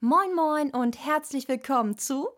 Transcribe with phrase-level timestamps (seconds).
[0.00, 2.28] Moin Moin und herzlich willkommen zu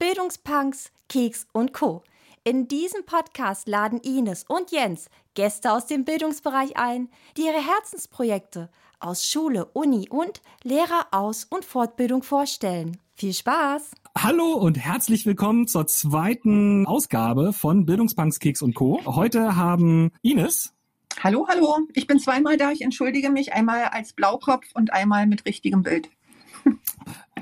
[0.00, 2.02] Bildungspunks, Keks und Co.
[2.42, 8.70] In diesem Podcast laden Ines und Jens Gäste aus dem Bildungsbereich ein, die ihre Herzensprojekte
[8.98, 12.96] aus Schule, Uni und Lehreraus- und Fortbildung vorstellen.
[13.14, 13.92] Viel Spaß!
[14.18, 19.00] Hallo und herzlich willkommen zur zweiten Ausgabe von Bildungspunks, Keks und Co.
[19.06, 20.74] Heute haben Ines.
[21.22, 21.86] Hallo, hallo.
[21.94, 22.72] Ich bin zweimal da.
[22.72, 23.52] Ich entschuldige mich.
[23.52, 26.10] Einmal als Blaukopf und einmal mit richtigem Bild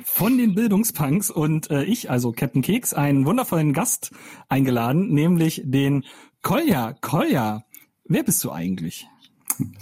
[0.05, 4.13] von den Bildungspunks und äh, ich, also Captain Keks, einen wundervollen Gast
[4.49, 6.05] eingeladen, nämlich den
[6.43, 6.95] Kolja.
[7.01, 7.65] Kolja,
[8.05, 9.09] wer bist du eigentlich?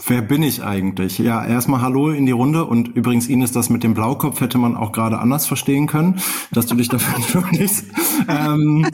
[0.06, 1.18] Wer bin ich eigentlich?
[1.18, 4.76] Ja, erstmal Hallo in die Runde und übrigens Ines, das mit dem Blaukopf hätte man
[4.76, 6.20] auch gerade anders verstehen können,
[6.52, 7.86] dass du dich dafür entschuldigst.
[8.28, 8.86] ähm,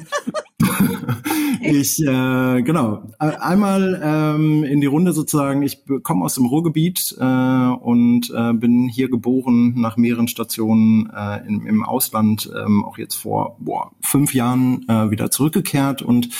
[1.70, 7.24] ich, äh, genau, einmal ähm, in die Runde sozusagen, ich komme aus dem Ruhrgebiet äh,
[7.24, 13.14] und äh, bin hier geboren nach mehreren Stationen äh, im, im Ausland, ähm, auch jetzt
[13.14, 16.02] vor boah, fünf Jahren äh, wieder zurückgekehrt.
[16.02, 16.30] Und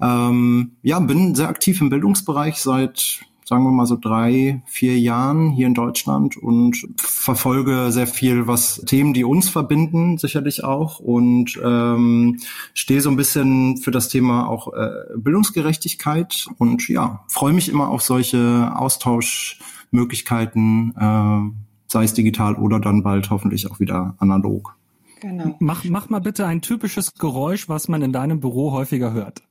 [0.00, 5.50] ähm, ja, bin sehr aktiv im Bildungsbereich seit sagen wir mal so drei, vier Jahren
[5.50, 11.58] hier in Deutschland und verfolge sehr viel, was Themen, die uns verbinden, sicherlich auch und
[11.62, 12.38] ähm,
[12.74, 17.88] stehe so ein bisschen für das Thema auch äh, Bildungsgerechtigkeit und ja, freue mich immer
[17.88, 21.40] auf solche Austauschmöglichkeiten, äh,
[21.88, 24.76] sei es digital oder dann bald hoffentlich auch wieder analog.
[25.20, 25.56] Genau.
[25.60, 29.42] Mach, mach mal bitte ein typisches Geräusch, was man in deinem Büro häufiger hört.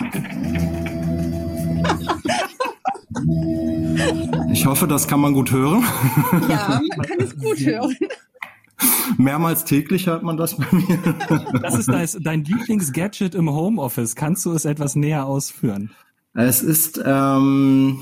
[4.52, 5.84] Ich hoffe, das kann man gut hören.
[6.48, 7.96] Ja, man kann es gut hören.
[9.16, 10.98] Mehrmals täglich hört man das bei mir.
[11.62, 14.14] Das ist dein, dein Lieblingsgadget im Homeoffice.
[14.14, 15.90] Kannst du es etwas näher ausführen?
[16.34, 18.00] Es ist ähm,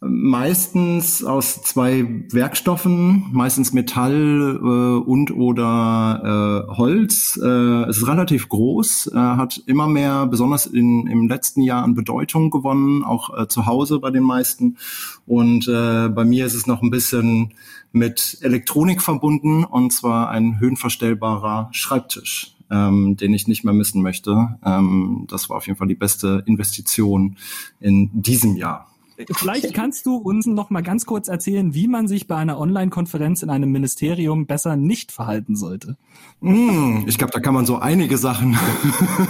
[0.00, 7.38] meistens aus zwei Werkstoffen, meistens Metall äh, und oder äh, Holz.
[7.42, 11.94] Äh, es ist relativ groß, äh, hat immer mehr, besonders in, im letzten Jahr an
[11.94, 14.78] Bedeutung gewonnen, auch äh, zu Hause bei den meisten.
[15.26, 17.52] Und äh, bei mir ist es noch ein bisschen
[17.92, 22.56] mit Elektronik verbunden, und zwar ein höhenverstellbarer Schreibtisch.
[22.72, 24.56] Ähm, den ich nicht mehr missen möchte.
[24.64, 27.36] Ähm, das war auf jeden Fall die beste Investition
[27.80, 28.89] in diesem Jahr.
[29.32, 33.42] Vielleicht kannst du uns noch mal ganz kurz erzählen, wie man sich bei einer Online-Konferenz
[33.42, 35.96] in einem Ministerium besser nicht verhalten sollte.
[36.40, 38.54] Mm, ich glaube, da kann man so einige Sachen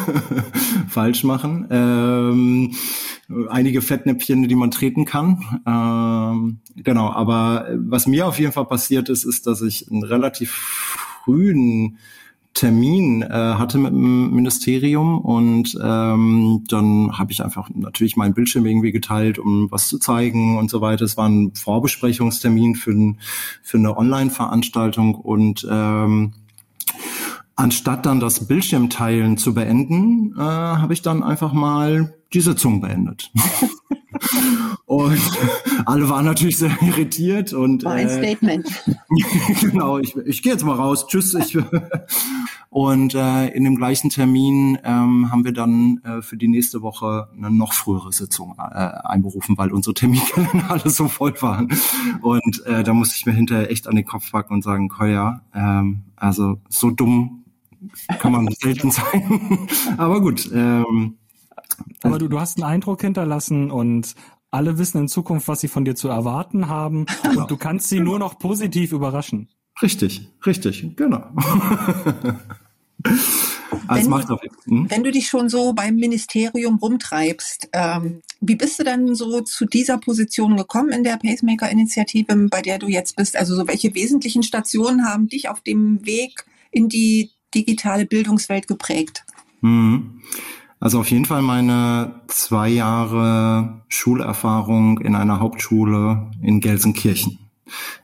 [0.88, 1.66] falsch machen.
[1.70, 2.74] Ähm,
[3.48, 5.60] einige Fettnäpfchen, die man treten kann.
[5.66, 10.52] Ähm, genau, aber was mir auf jeden Fall passiert ist, ist, dass ich einen relativ
[11.24, 11.98] frühen
[12.54, 18.66] Termin äh, hatte mit dem Ministerium und ähm, dann habe ich einfach natürlich meinen Bildschirm
[18.66, 21.04] irgendwie geteilt, um was zu zeigen und so weiter.
[21.04, 23.20] Es war ein Vorbesprechungstermin für, ein,
[23.62, 26.32] für eine Online-Veranstaltung und ähm,
[27.54, 33.32] anstatt dann das Bildschirmteilen zu beenden, äh, habe ich dann einfach mal die Sitzung beendet.
[34.86, 35.20] und
[35.86, 38.84] alle waren natürlich sehr irritiert und War ein äh, Statement.
[39.60, 41.06] genau, ich, ich gehe jetzt mal raus.
[41.06, 41.34] Tschüss.
[41.34, 41.56] Ich,
[42.70, 47.28] und äh, in dem gleichen Termin ähm, haben wir dann äh, für die nächste Woche
[47.36, 51.68] eine noch frühere Sitzung äh, einberufen, weil unsere Terminkalender alle so voll waren.
[52.22, 55.42] Und äh, da musste ich mir hinterher echt an den Kopf packen und sagen, Koya,
[55.54, 57.44] ähm, also so dumm
[58.18, 59.68] kann man selten sein.
[59.96, 60.50] Aber gut.
[60.52, 61.16] Ähm,
[62.02, 64.14] aber du, du hast einen Eindruck hinterlassen und
[64.50, 68.00] alle wissen in Zukunft, was sie von dir zu erwarten haben und du kannst sie
[68.00, 69.48] nur noch positiv überraschen.
[69.82, 71.24] Richtig, richtig, genau.
[73.86, 74.90] Als wenn, macht auf, hm?
[74.90, 79.64] wenn du dich schon so beim Ministerium rumtreibst, ähm, wie bist du dann so zu
[79.64, 83.36] dieser Position gekommen in der Pacemaker-Initiative, bei der du jetzt bist?
[83.36, 89.24] Also so welche wesentlichen Stationen haben dich auf dem Weg in die digitale Bildungswelt geprägt?
[89.60, 90.22] Mhm.
[90.80, 97.38] Also auf jeden Fall meine zwei Jahre Schulerfahrung in einer Hauptschule in Gelsenkirchen.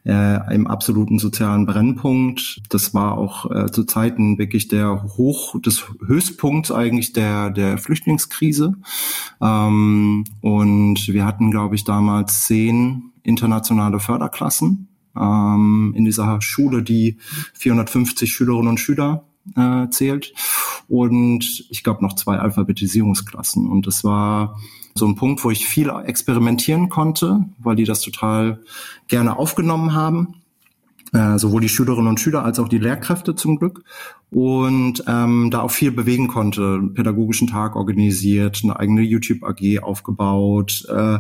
[0.05, 2.63] Äh, im absoluten sozialen Brennpunkt.
[2.69, 8.75] Das war auch äh, zu Zeiten wirklich der Hoch, des Höchstpunkts eigentlich der, der Flüchtlingskrise.
[9.41, 14.87] Ähm, und wir hatten, glaube ich, damals zehn internationale Förderklassen
[15.17, 17.17] ähm, in dieser Schule, die
[17.55, 19.25] 450 Schülerinnen und Schüler
[19.55, 20.33] äh, zählt
[20.89, 23.69] und ich glaube noch zwei Alphabetisierungsklassen.
[23.69, 24.59] Und das war
[24.95, 28.61] so ein Punkt, wo ich viel experimentieren konnte, weil die das total
[29.09, 30.43] gerne aufgenommen haben.
[31.13, 33.83] Äh, sowohl die Schülerinnen und Schüler als auch die Lehrkräfte zum Glück
[34.31, 36.63] und ähm, da auch viel bewegen konnte.
[36.63, 40.85] Einen pädagogischen Tag organisiert, eine eigene YouTube AG aufgebaut.
[40.89, 41.19] Äh,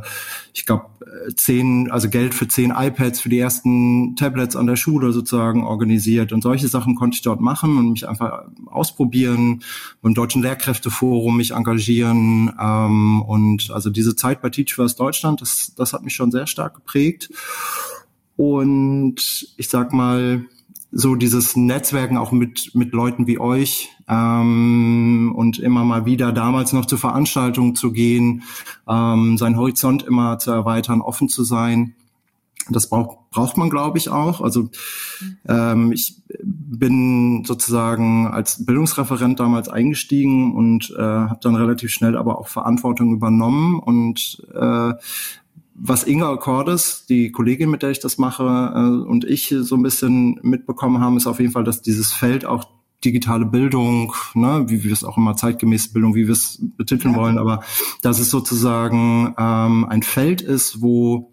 [0.54, 0.86] ich glaube
[1.34, 6.32] zehn, also Geld für zehn iPads für die ersten Tablets an der Schule sozusagen organisiert
[6.32, 9.62] und solche Sachen konnte ich dort machen und mich einfach ausprobieren,
[10.02, 15.74] beim Deutschen Lehrkräfteforum mich engagieren ähm, und also diese Zeit bei Teach First Deutschland, das,
[15.74, 17.30] das hat mich schon sehr stark geprägt.
[18.36, 20.46] Und ich sag mal,
[20.92, 26.72] so dieses Netzwerken auch mit, mit Leuten wie euch ähm, und immer mal wieder damals
[26.72, 28.42] noch zu Veranstaltungen zu gehen,
[28.88, 31.94] ähm, seinen Horizont immer zu erweitern, offen zu sein.
[32.68, 34.40] Das braucht, braucht man, glaube ich, auch.
[34.40, 34.70] Also
[35.46, 42.38] ähm, ich bin sozusagen als Bildungsreferent damals eingestiegen und äh, habe dann relativ schnell aber
[42.38, 44.94] auch Verantwortung übernommen und äh,
[45.78, 49.82] was Inga Cordes, die Kollegin, mit der ich das mache, äh, und ich so ein
[49.82, 52.64] bisschen mitbekommen haben, ist auf jeden Fall, dass dieses Feld auch
[53.04, 57.20] digitale Bildung, ne, wie wir es auch immer zeitgemäße Bildung, wie wir es betiteln ja.
[57.20, 57.62] wollen, aber
[58.02, 61.30] dass es sozusagen ähm, ein Feld ist, wo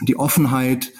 [0.00, 0.92] die Offenheit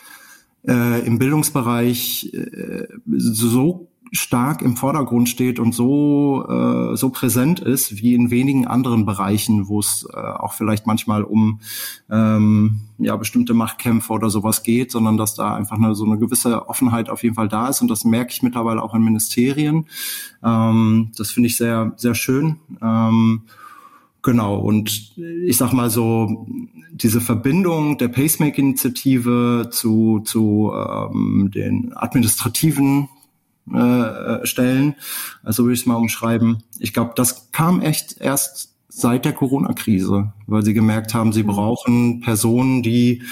[0.67, 8.01] äh, im Bildungsbereich äh, so stark im Vordergrund steht und so äh, so präsent ist
[8.03, 11.61] wie in wenigen anderen Bereichen, wo es äh, auch vielleicht manchmal um
[12.11, 16.69] ähm, ja bestimmte Machtkämpfe oder sowas geht, sondern dass da einfach eine, so eine gewisse
[16.69, 19.87] Offenheit auf jeden Fall da ist und das merke ich mittlerweile auch in Ministerien.
[20.43, 22.57] Ähm, das finde ich sehr sehr schön.
[22.83, 23.43] Ähm,
[24.23, 26.49] Genau, und ich sag mal so,
[26.91, 33.09] diese Verbindung der Pacemaker-Initiative zu, zu ähm, den administrativen
[33.73, 34.95] äh, stellen.
[35.43, 36.63] Also würde ich es mal umschreiben.
[36.79, 41.49] Ich glaube, das kam echt erst seit der Corona-Krise, weil sie gemerkt haben, sie mhm.
[41.49, 43.23] brauchen Personen, die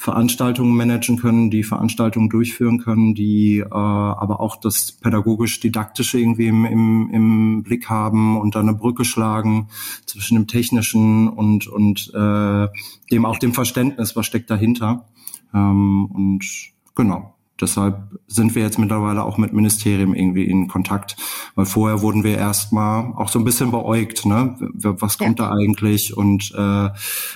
[0.00, 6.64] Veranstaltungen managen können, die Veranstaltungen durchführen können, die äh, aber auch das pädagogisch-didaktische irgendwie im,
[6.64, 9.68] im, im Blick haben und dann eine Brücke schlagen
[10.06, 12.68] zwischen dem Technischen und, und äh,
[13.10, 15.04] dem auch dem Verständnis, was steckt dahinter.
[15.52, 16.46] Ähm, und
[16.94, 21.16] genau, Deshalb sind wir jetzt mittlerweile auch mit Ministerien irgendwie in Kontakt,
[21.54, 24.56] weil vorher wurden wir erstmal auch so ein bisschen beäugt, ne?
[24.58, 25.48] Was kommt ja.
[25.48, 26.88] da eigentlich und äh,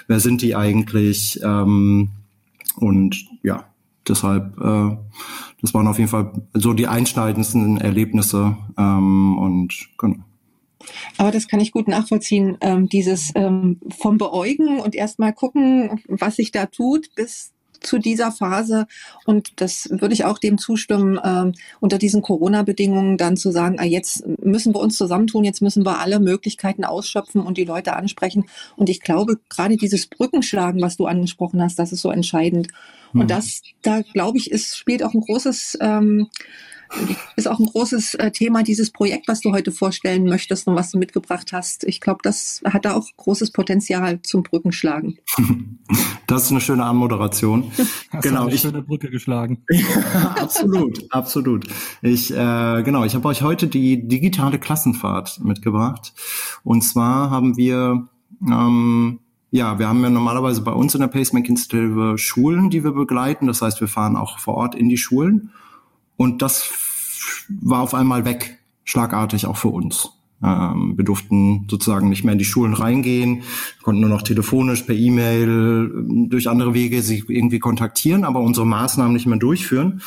[0.06, 1.40] wer sind die eigentlich?
[1.42, 2.10] Ähm,
[2.76, 3.64] und ja,
[4.08, 4.96] deshalb, äh,
[5.60, 10.16] das waren auf jeden Fall so die einschneidendsten Erlebnisse ähm, und genau.
[11.16, 16.36] Aber das kann ich gut nachvollziehen, ähm, dieses ähm, vom Beäugen und erstmal gucken, was
[16.36, 17.53] sich da tut, bis
[17.86, 18.86] zu dieser Phase.
[19.24, 23.84] Und das würde ich auch dem zustimmen, äh, unter diesen Corona-Bedingungen dann zu sagen, ah,
[23.84, 28.46] jetzt müssen wir uns zusammentun, jetzt müssen wir alle Möglichkeiten ausschöpfen und die Leute ansprechen.
[28.76, 32.68] Und ich glaube, gerade dieses Brückenschlagen, was du angesprochen hast, das ist so entscheidend.
[33.12, 33.28] Und mhm.
[33.28, 36.28] das, da glaube ich, ist, spielt auch ein großes ähm,
[37.36, 40.90] ist auch ein großes äh, Thema, dieses Projekt, was du heute vorstellen möchtest und was
[40.90, 41.84] du mitgebracht hast.
[41.84, 45.18] Ich glaube, das hat da auch großes Potenzial zum Brückenschlagen.
[46.26, 47.70] Das ist eine schöne Anmoderation.
[48.10, 49.62] Hast genau, eine ich, schöne Brücke geschlagen.
[49.70, 51.66] ja, absolut, absolut.
[52.00, 56.14] Ich äh, genau, ich habe euch heute die digitale Klassenfahrt mitgebracht.
[56.62, 58.08] Und zwar haben wir
[58.40, 59.20] ähm,
[59.50, 63.46] ja, wir haben ja normalerweise bei uns in der Pacemaking Institute Schulen, die wir begleiten.
[63.46, 65.52] Das heißt, wir fahren auch vor Ort in die Schulen.
[66.16, 66.70] Und das
[67.48, 70.10] war auf einmal weg, schlagartig auch für uns.
[70.42, 73.42] Ähm, wir durften sozusagen nicht mehr in die Schulen reingehen,
[73.82, 75.90] konnten nur noch telefonisch, per E-Mail,
[76.28, 80.02] durch andere Wege sich irgendwie kontaktieren, aber unsere Maßnahmen nicht mehr durchführen.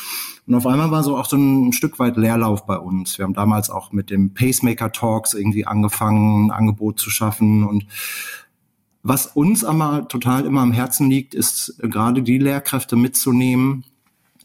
[0.46, 3.18] Und auf einmal war so auch so ein Stück weit Leerlauf bei uns.
[3.18, 7.86] Wir haben damals auch mit dem Pacemaker Talks irgendwie angefangen, ein Angebot zu schaffen und
[9.02, 13.84] was uns aber total immer am Herzen liegt, ist gerade die Lehrkräfte mitzunehmen,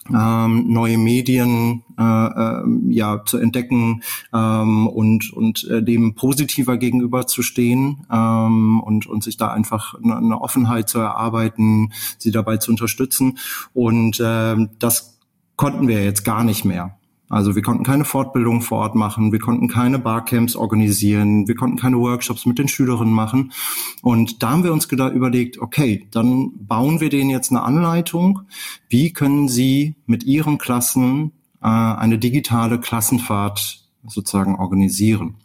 [0.10, 7.27] ähm, neue Medien äh, äh, ja zu entdecken ähm, und und äh, dem positiver gegenüber
[7.27, 12.57] zu stehen ähm, und und sich da einfach eine, eine Offenheit zu erarbeiten, sie dabei
[12.57, 13.38] zu unterstützen
[13.74, 15.19] und äh, das
[15.55, 16.98] konnten wir jetzt gar nicht mehr.
[17.30, 21.77] Also wir konnten keine Fortbildung vor Ort machen, wir konnten keine Barcamps organisieren, wir konnten
[21.77, 23.53] keine Workshops mit den Schülerinnen machen.
[24.01, 28.42] Und da haben wir uns überlegt, okay, dann bauen wir denen jetzt eine Anleitung.
[28.89, 35.36] Wie können sie mit ihren Klassen äh, eine digitale Klassenfahrt sozusagen organisieren?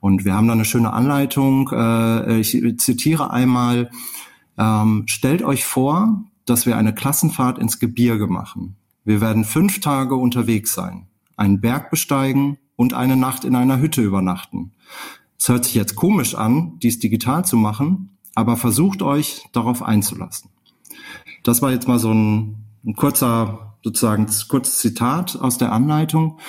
[0.00, 1.70] Und wir haben da eine schöne Anleitung.
[1.72, 3.90] Äh, ich zitiere einmal,
[4.58, 8.76] ähm, stellt euch vor, dass wir eine Klassenfahrt ins Gebirge machen.
[9.06, 14.02] Wir werden fünf Tage unterwegs sein, einen Berg besteigen und eine Nacht in einer Hütte
[14.02, 14.72] übernachten.
[15.38, 20.50] Es hört sich jetzt komisch an, dies digital zu machen, aber versucht euch darauf einzulassen.
[21.44, 26.40] Das war jetzt mal so ein, ein kurzer sozusagen kurzes Zitat aus der Anleitung.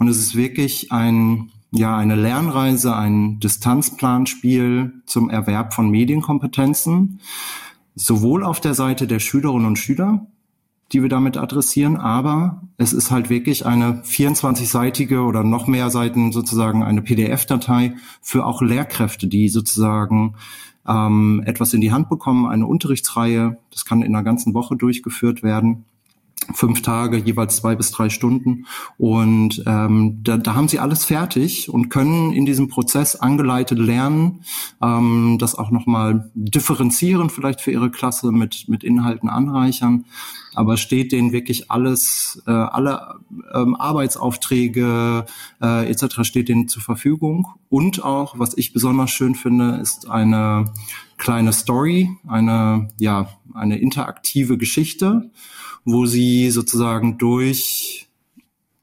[0.00, 7.20] Und es ist wirklich ein, ja, eine Lernreise, ein Distanzplanspiel zum Erwerb von Medienkompetenzen,
[7.94, 10.26] sowohl auf der Seite der Schülerinnen und Schüler,
[10.92, 16.32] die wir damit adressieren, aber es ist halt wirklich eine 24-seitige oder noch mehr Seiten
[16.32, 20.34] sozusagen eine PDF-Datei für auch Lehrkräfte, die sozusagen
[20.86, 25.42] ähm, etwas in die Hand bekommen, eine Unterrichtsreihe, das kann in einer ganzen Woche durchgeführt
[25.42, 25.84] werden
[26.54, 28.66] fünf Tage, jeweils zwei bis drei Stunden.
[28.98, 34.42] Und ähm, da, da haben sie alles fertig und können in diesem Prozess angeleitet lernen,
[34.82, 40.04] ähm, das auch nochmal differenzieren, vielleicht für ihre Klasse mit, mit Inhalten anreichern.
[40.54, 43.20] Aber steht denen wirklich alles, äh, alle
[43.54, 45.24] ähm, Arbeitsaufträge
[45.62, 46.22] äh, etc.
[46.22, 47.46] steht denen zur Verfügung.
[47.68, 50.72] Und auch, was ich besonders schön finde, ist eine
[51.18, 55.30] kleine Story, eine, ja, eine interaktive Geschichte
[55.84, 58.10] wo sie sozusagen durch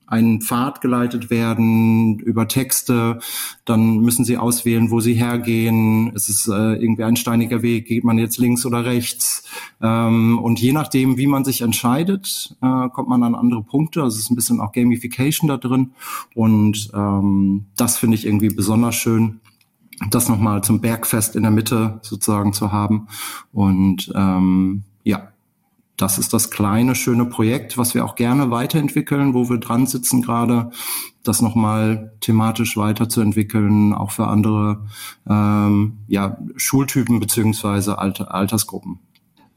[0.08, 3.20] einen Pfad geleitet werden über Texte,
[3.66, 6.14] dann müssen sie auswählen, wo sie hergehen.
[6.16, 9.44] Es ist äh, irgendwie ein steiniger Weg, geht man jetzt links oder rechts.
[9.82, 14.02] Ähm, und je nachdem, wie man sich entscheidet, äh, kommt man an andere Punkte.
[14.02, 15.92] Also es ist ein bisschen auch Gamification da drin.
[16.34, 19.42] Und ähm, das finde ich irgendwie besonders schön
[20.10, 23.08] das nochmal zum Bergfest in der Mitte sozusagen zu haben.
[23.52, 25.32] Und ähm, ja,
[25.98, 30.22] das ist das kleine, schöne Projekt, was wir auch gerne weiterentwickeln, wo wir dran sitzen
[30.22, 30.70] gerade,
[31.24, 34.86] das nochmal thematisch weiterzuentwickeln, auch für andere
[35.28, 39.00] ähm, ja, Schultypen beziehungsweise Alter, Altersgruppen.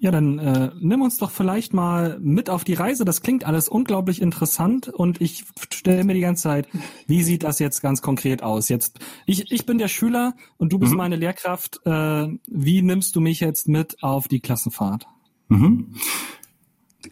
[0.02, 3.04] Ja, dann äh, nimm uns doch vielleicht mal mit auf die Reise.
[3.04, 6.68] Das klingt alles unglaublich interessant und ich stelle mir die ganze Zeit,
[7.06, 8.70] wie sieht das jetzt ganz konkret aus?
[8.70, 10.98] Jetzt, ich, ich bin der Schüler und du bist mhm.
[10.98, 11.84] meine Lehrkraft.
[11.84, 15.06] Äh, wie nimmst du mich jetzt mit auf die Klassenfahrt?
[15.50, 15.94] Mhm.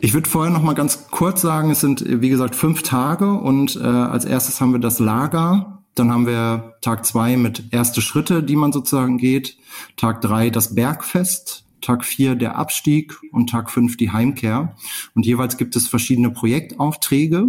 [0.00, 3.76] Ich würde vorher noch mal ganz kurz sagen, es sind wie gesagt fünf Tage und
[3.76, 8.42] äh, als erstes haben wir das Lager, dann haben wir Tag zwei mit erste Schritte,
[8.42, 9.56] die man sozusagen geht,
[9.96, 14.76] Tag drei das Bergfest, Tag vier der Abstieg und Tag fünf die Heimkehr.
[15.14, 17.48] Und jeweils gibt es verschiedene Projektaufträge,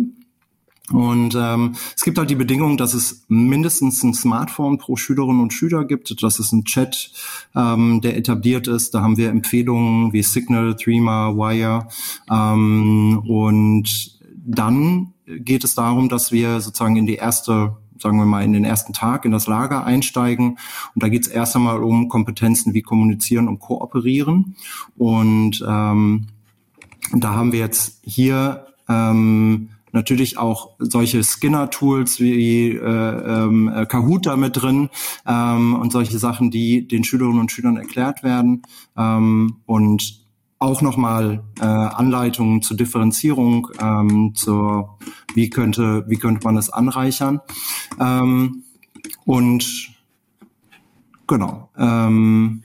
[0.91, 5.53] und ähm, es gibt halt die Bedingung, dass es mindestens ein Smartphone pro Schülerin und
[5.53, 7.11] Schüler gibt, dass es ein Chat,
[7.55, 8.93] ähm, der etabliert ist.
[8.93, 11.87] Da haben wir Empfehlungen wie Signal, Threema, Wire.
[12.29, 18.45] Ähm, und dann geht es darum, dass wir sozusagen in die erste sagen wir mal,
[18.45, 20.51] in den ersten Tag in das Lager einsteigen.
[20.95, 24.55] Und da geht es erst einmal um Kompetenzen wie Kommunizieren und Kooperieren.
[24.97, 26.27] Und ähm,
[27.13, 34.25] da haben wir jetzt hier ähm, natürlich auch solche Skinner-Tools wie äh, ähm, äh, Kahoot
[34.25, 34.89] da mit drin
[35.27, 38.63] ähm, und solche Sachen, die den Schülerinnen und Schülern erklärt werden.
[38.97, 40.19] Ähm, und
[40.59, 44.97] auch nochmal äh, Anleitungen zur Differenzierung, ähm, zur
[45.33, 47.39] wie könnte wie könnte man das anreichern.
[47.99, 48.63] Ähm,
[49.25, 49.93] und
[51.27, 52.63] genau ähm,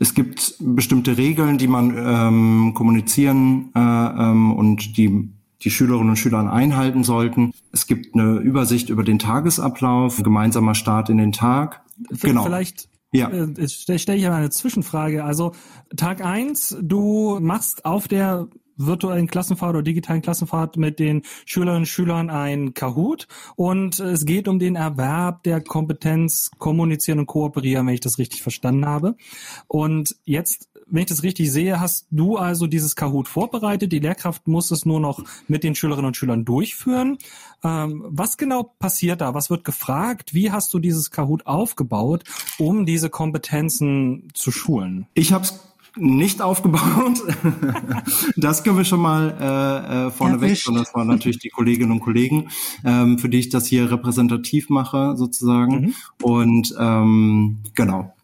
[0.00, 5.28] es gibt bestimmte Regeln, die man ähm, kommunizieren äh, ähm, und die
[5.62, 7.52] die Schülerinnen und Schüler einhalten sollten.
[7.72, 11.82] Es gibt eine Übersicht über den Tagesablauf, gemeinsamer Start in den Tag.
[12.22, 12.44] Genau.
[12.44, 13.30] Vielleicht ja.
[13.30, 15.24] Äh, stelle stell ich aber eine Zwischenfrage.
[15.24, 15.52] Also
[15.96, 18.48] Tag eins, du machst auf der
[18.78, 24.46] virtuellen Klassenfahrt oder digitalen Klassenfahrt mit den Schülerinnen und Schülern ein Kahoot und es geht
[24.46, 29.16] um den Erwerb der Kompetenz kommunizieren und kooperieren, wenn ich das richtig verstanden habe.
[29.66, 33.92] Und jetzt wenn ich das richtig sehe, hast du also dieses Kahoot vorbereitet.
[33.92, 37.18] Die Lehrkraft muss es nur noch mit den Schülerinnen und Schülern durchführen.
[37.62, 39.34] Ähm, was genau passiert da?
[39.34, 40.34] Was wird gefragt?
[40.34, 42.24] Wie hast du dieses Kahoot aufgebaut,
[42.58, 45.06] um diese Kompetenzen zu schulen?
[45.14, 45.60] Ich habe es
[45.96, 47.22] nicht aufgebaut.
[48.36, 52.00] das können wir schon mal äh, äh, vorneweg, ja, das waren natürlich die Kolleginnen und
[52.00, 52.48] Kollegen,
[52.84, 55.80] ähm, für die ich das hier repräsentativ mache, sozusagen.
[55.80, 55.94] Mhm.
[56.22, 58.14] Und ähm, genau.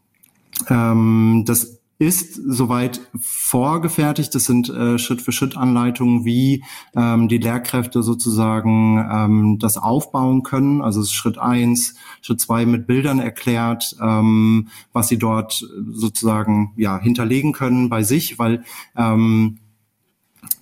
[0.69, 4.35] Ähm, das ist soweit vorgefertigt.
[4.35, 6.65] Das sind äh, Schritt-für-Schritt-Anleitungen, wie
[6.97, 10.83] ähm, die Lehrkräfte sozusagen ähm, das aufbauen können.
[10.83, 16.73] Also es ist Schritt eins, Schritt zwei mit Bildern erklärt, ähm, was sie dort sozusagen
[16.77, 18.65] ja hinterlegen können bei sich, weil
[18.97, 19.59] ähm,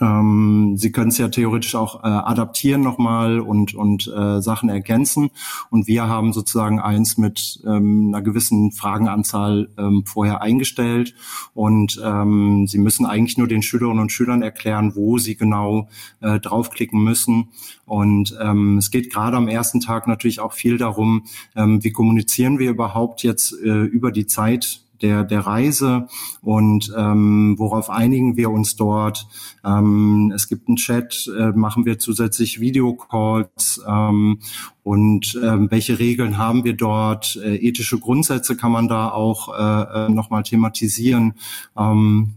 [0.00, 5.30] ähm, Sie können es ja theoretisch auch äh, adaptieren nochmal und, und äh, Sachen ergänzen.
[5.70, 11.14] Und wir haben sozusagen eins mit ähm, einer gewissen Fragenanzahl ähm, vorher eingestellt.
[11.54, 15.88] Und ähm, Sie müssen eigentlich nur den Schülerinnen und Schülern erklären, wo sie genau
[16.20, 17.48] äh, draufklicken müssen.
[17.86, 21.24] Und ähm, es geht gerade am ersten Tag natürlich auch viel darum,
[21.54, 26.08] ähm, wie kommunizieren wir überhaupt jetzt äh, über die Zeit der, der Reise
[26.40, 29.26] und ähm, worauf einigen wir uns dort.
[29.64, 34.38] Ähm, es gibt einen Chat, äh, machen wir zusätzlich Videocalls ähm,
[34.82, 37.36] und ähm, welche Regeln haben wir dort?
[37.36, 41.34] Äh, ethische Grundsätze kann man da auch äh, äh nochmal thematisieren.
[41.76, 42.34] Ähm,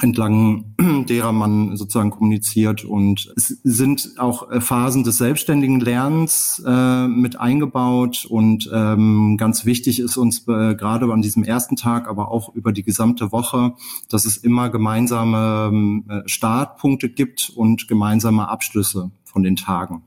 [0.00, 0.74] entlang
[1.08, 2.84] derer man sozusagen kommuniziert.
[2.84, 8.26] Und es sind auch äh, Phasen des selbstständigen Lernens äh, mit eingebaut.
[8.28, 12.72] Und ähm, ganz wichtig ist uns äh, gerade an diesem ersten Tag, aber auch über
[12.72, 13.74] die gesamte Woche,
[14.08, 20.02] dass es immer gemeinsame äh, Startpunkte gibt und gemeinsame Abschlüsse von den Tagen.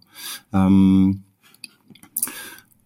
[0.52, 1.24] Ähm,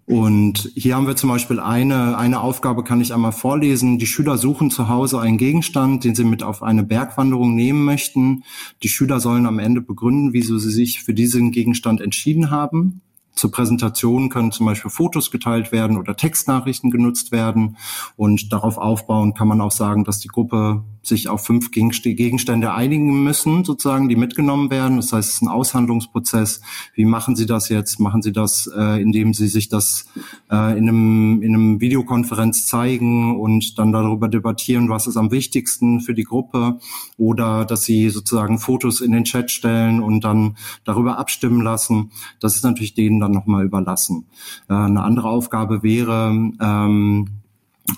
[0.07, 3.97] und hier haben wir zum Beispiel eine, eine Aufgabe, kann ich einmal vorlesen.
[3.97, 8.45] Die Schüler suchen zu Hause einen Gegenstand, den sie mit auf eine Bergwanderung nehmen möchten.
[8.83, 13.01] Die Schüler sollen am Ende begründen, wieso sie sich für diesen Gegenstand entschieden haben.
[13.37, 17.77] Zur Präsentation können zum Beispiel Fotos geteilt werden oder Textnachrichten genutzt werden.
[18.15, 23.23] Und darauf aufbauen kann man auch sagen, dass die Gruppe sich auf fünf Gegenstände einigen
[23.23, 24.97] müssen, sozusagen, die mitgenommen werden.
[24.97, 26.61] Das heißt, es ist ein Aushandlungsprozess.
[26.95, 27.99] Wie machen Sie das jetzt?
[27.99, 30.07] Machen Sie das, äh, indem Sie sich das
[30.51, 36.01] äh, in, einem, in einem Videokonferenz zeigen und dann darüber debattieren, was ist am wichtigsten
[36.01, 36.79] für die Gruppe?
[37.17, 42.11] Oder dass Sie sozusagen Fotos in den Chat stellen und dann darüber abstimmen lassen.
[42.39, 44.25] Das ist natürlich denen dann nochmal überlassen.
[44.69, 46.29] Äh, eine andere Aufgabe wäre,
[46.61, 47.27] ähm,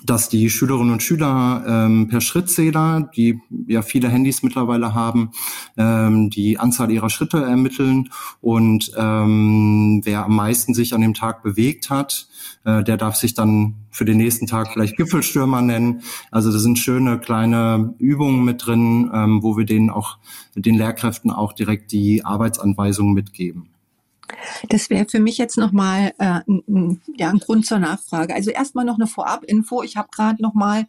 [0.06, 5.32] dass die Schülerinnen und Schüler ähm, per Schrittzähler, die ja viele Handys mittlerweile haben,
[5.78, 8.10] ähm, die Anzahl ihrer Schritte ermitteln
[8.42, 12.28] und ähm, wer am meisten sich an dem Tag bewegt hat,
[12.66, 16.02] äh, der darf sich dann für den nächsten Tag vielleicht Gipfelstürmer nennen.
[16.30, 20.20] Also das sind schöne kleine Übungen mit drin, ähm, wo wir denen auch
[20.56, 23.70] den Lehrkräften auch direkt die Arbeitsanweisungen mitgeben.
[24.70, 28.36] Das wäre für mich jetzt nochmal äh, ein, ja, ein Grund zur Nachfrage.
[28.36, 29.84] Also erstmal noch eine Vorabinfo.
[29.84, 30.88] Ich habe gerade nochmal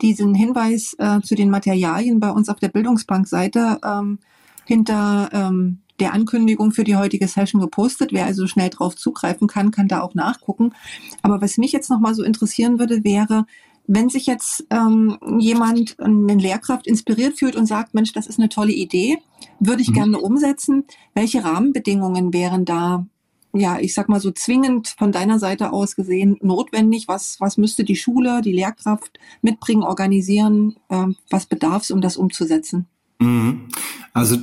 [0.00, 4.18] diesen Hinweis äh, zu den Materialien bei uns auf der Bildungsbankseite ähm,
[4.64, 8.12] hinter ähm, der Ankündigung für die heutige Session gepostet.
[8.12, 10.72] Wer also schnell drauf zugreifen kann, kann da auch nachgucken.
[11.22, 13.46] Aber was mich jetzt nochmal so interessieren würde, wäre,
[13.86, 18.48] wenn sich jetzt ähm, jemand, eine Lehrkraft inspiriert fühlt und sagt, Mensch, das ist eine
[18.48, 19.18] tolle Idee,
[19.60, 19.94] würde ich mhm.
[19.94, 20.84] gerne umsetzen,
[21.14, 23.06] welche Rahmenbedingungen wären da,
[23.52, 27.06] ja, ich sag mal so zwingend von deiner Seite aus gesehen notwendig?
[27.06, 30.76] Was, was müsste die Schule, die Lehrkraft mitbringen, organisieren?
[30.88, 32.86] Äh, was bedarf es, um das umzusetzen?
[33.18, 33.68] Mhm.
[34.12, 34.38] Also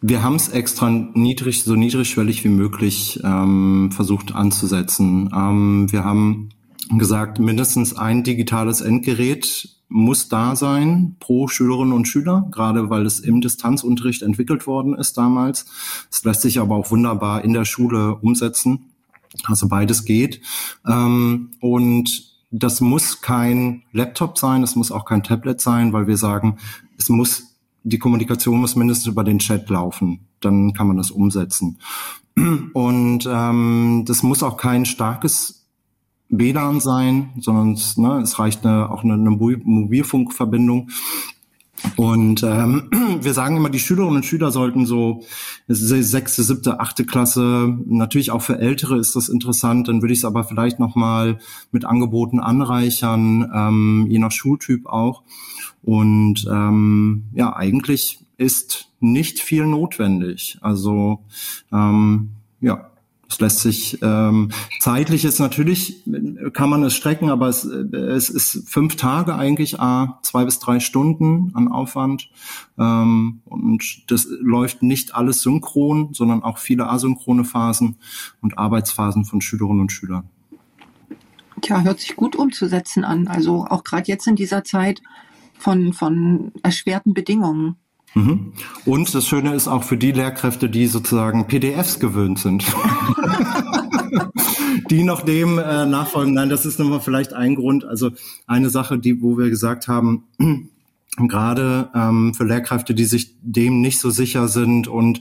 [0.00, 5.30] wir haben es extra niedrig, so niedrigschwellig wie möglich ähm, versucht anzusetzen.
[5.34, 6.50] Ähm, wir haben
[6.90, 13.20] gesagt, mindestens ein digitales Endgerät muss da sein pro Schülerinnen und Schüler, gerade weil es
[13.20, 15.66] im Distanzunterricht entwickelt worden ist damals.
[16.10, 18.90] Es lässt sich aber auch wunderbar in der Schule umsetzen.
[19.44, 20.40] Also beides geht.
[20.86, 26.16] Ähm, und das muss kein Laptop sein, es muss auch kein Tablet sein, weil wir
[26.16, 26.56] sagen,
[26.98, 30.26] es muss, die Kommunikation muss mindestens über den Chat laufen.
[30.40, 31.78] Dann kann man das umsetzen.
[32.72, 35.65] Und ähm, das muss auch kein starkes
[36.28, 40.90] WLAN sein, sondern es, ne, es reicht eine, auch eine, eine Mobilfunkverbindung.
[41.96, 45.22] Und ähm, wir sagen immer, die Schülerinnen und Schüler sollten so
[45.68, 50.24] sechste, siebte, achte Klasse, natürlich auch für Ältere ist das interessant, dann würde ich es
[50.24, 51.38] aber vielleicht nochmal
[51.72, 55.22] mit Angeboten anreichern, ähm, je nach Schultyp auch.
[55.82, 60.58] Und ähm, ja, eigentlich ist nicht viel notwendig.
[60.60, 61.20] Also
[61.72, 62.90] ähm, ja,
[63.28, 66.04] es lässt sich ähm, zeitlich ist natürlich
[66.52, 70.80] kann man es strecken, aber es, es ist fünf Tage eigentlich, a zwei bis drei
[70.80, 72.30] Stunden an Aufwand
[72.78, 77.96] ähm, und das läuft nicht alles synchron, sondern auch viele asynchrone Phasen
[78.40, 80.28] und Arbeitsphasen von Schülerinnen und Schülern.
[81.62, 83.28] Tja, hört sich gut umzusetzen an.
[83.28, 85.02] Also auch gerade jetzt in dieser Zeit
[85.58, 87.76] von von erschwerten Bedingungen.
[88.16, 88.54] Mhm.
[88.86, 92.64] Und das Schöne ist auch für die Lehrkräfte, die sozusagen PDFs gewöhnt sind.
[94.90, 96.32] die noch dem äh, nachfolgen.
[96.32, 97.84] Nein, das ist nochmal vielleicht ein Grund.
[97.84, 98.12] Also
[98.46, 100.24] eine Sache, die, wo wir gesagt haben,
[101.18, 105.20] gerade ähm, für Lehrkräfte, die sich dem nicht so sicher sind und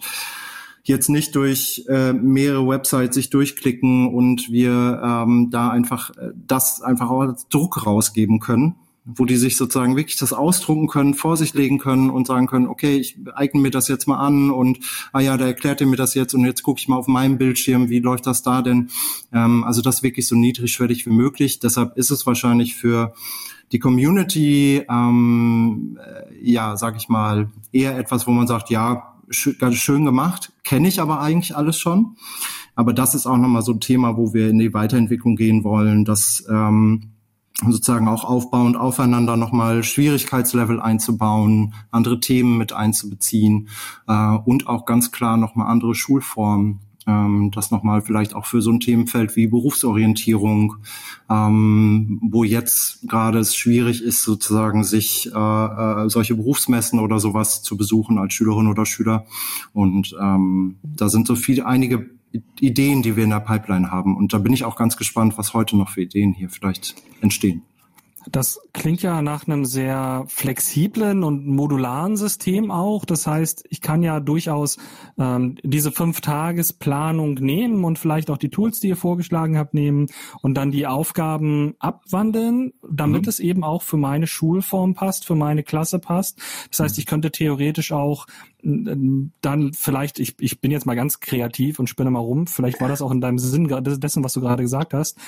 [0.85, 6.81] jetzt nicht durch äh, mehrere Websites sich durchklicken und wir ähm, da einfach äh, das
[6.81, 11.37] einfach auch als Druck rausgeben können wo die sich sozusagen wirklich das ausdrucken können, vor
[11.37, 14.79] sich legen können und sagen können, okay, ich eigne mir das jetzt mal an und
[15.13, 17.89] ah ja, der erklärt mir das jetzt und jetzt gucke ich mal auf meinem Bildschirm,
[17.89, 18.89] wie läuft das da denn?
[19.31, 21.59] Ähm, also das wirklich so niedrigschwellig wie möglich.
[21.59, 23.13] Deshalb ist es wahrscheinlich für
[23.71, 29.15] die Community, ähm, äh, ja, sag ich mal, eher etwas, wo man sagt, ja,
[29.59, 32.15] ganz schön gemacht, kenne ich aber eigentlich alles schon.
[32.75, 36.05] Aber das ist auch nochmal so ein Thema, wo wir in die Weiterentwicklung gehen wollen,
[36.05, 37.14] dass ähm,
[37.61, 43.69] sozusagen auch aufbauend aufeinander nochmal Schwierigkeitslevel einzubauen, andere Themen mit einzubeziehen
[44.07, 48.71] äh, und auch ganz klar nochmal andere Schulformen ähm, das nochmal vielleicht auch für so
[48.71, 50.77] ein Themenfeld wie Berufsorientierung,
[51.29, 57.61] ähm, wo jetzt gerade es schwierig ist, sozusagen sich äh, äh, solche Berufsmessen oder sowas
[57.61, 59.25] zu besuchen als Schülerin oder Schüler.
[59.73, 62.09] Und ähm, da sind so viele einige
[62.59, 64.15] Ideen, die wir in der Pipeline haben.
[64.15, 67.63] Und da bin ich auch ganz gespannt, was heute noch für Ideen hier vielleicht entstehen.
[68.31, 73.05] Das klingt ja nach einem sehr flexiblen und modularen System auch.
[73.05, 74.77] Das heißt, ich kann ja durchaus
[75.17, 80.07] ähm, diese Fünf-Tages-Planung nehmen und vielleicht auch die Tools, die ihr vorgeschlagen habt, nehmen
[80.41, 83.29] und dann die Aufgaben abwandeln, damit mhm.
[83.29, 86.39] es eben auch für meine Schulform passt, für meine Klasse passt.
[86.71, 88.25] Das heißt, ich könnte theoretisch auch
[88.65, 92.87] dann vielleicht, ich, ich bin jetzt mal ganz kreativ und spinne mal rum, vielleicht war
[92.87, 95.19] das auch in deinem Sinn dessen, was du gerade gesagt hast,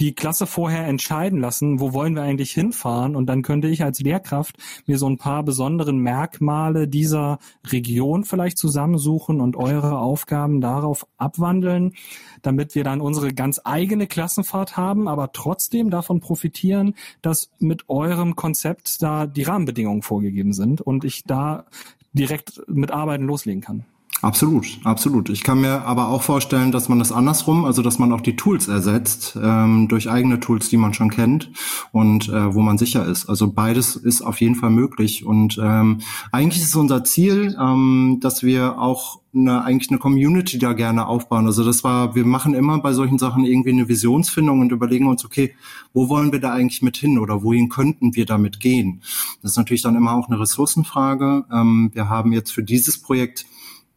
[0.00, 3.14] die Klasse vorher entscheiden lassen, wo wollen wir eigentlich hinfahren?
[3.14, 4.56] Und dann könnte ich als Lehrkraft
[4.86, 11.92] mir so ein paar besonderen Merkmale dieser Region vielleicht zusammensuchen und eure Aufgaben darauf abwandeln,
[12.40, 18.36] damit wir dann unsere ganz eigene Klassenfahrt haben, aber trotzdem davon profitieren, dass mit eurem
[18.36, 20.80] Konzept da die Rahmenbedingungen vorgegeben sind.
[20.80, 21.66] Und ich da
[22.16, 23.84] direkt mit Arbeiten loslegen kann.
[24.22, 25.28] Absolut, absolut.
[25.28, 28.34] Ich kann mir aber auch vorstellen, dass man das andersrum, also dass man auch die
[28.34, 31.50] Tools ersetzt ähm, durch eigene Tools, die man schon kennt
[31.92, 33.28] und äh, wo man sicher ist.
[33.28, 35.26] Also beides ist auf jeden Fall möglich.
[35.26, 35.98] Und ähm,
[36.32, 41.46] eigentlich ist unser Ziel, ähm, dass wir auch eine, eigentlich eine Community da gerne aufbauen.
[41.46, 45.26] Also das war, wir machen immer bei solchen Sachen irgendwie eine Visionsfindung und überlegen uns,
[45.26, 45.54] okay,
[45.92, 49.02] wo wollen wir da eigentlich mit hin oder wohin könnten wir damit gehen?
[49.42, 51.44] Das ist natürlich dann immer auch eine Ressourcenfrage.
[51.52, 53.44] Ähm, wir haben jetzt für dieses Projekt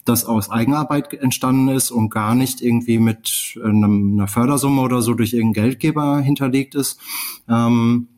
[0.10, 5.13] das aus Eigenarbeit entstanden ist und gar nicht irgendwie mit einem, einer Fördersumme oder so
[5.13, 7.00] durch irgendeinen Geldgeber hinterlegt ist.
[7.48, 8.09] Ähm,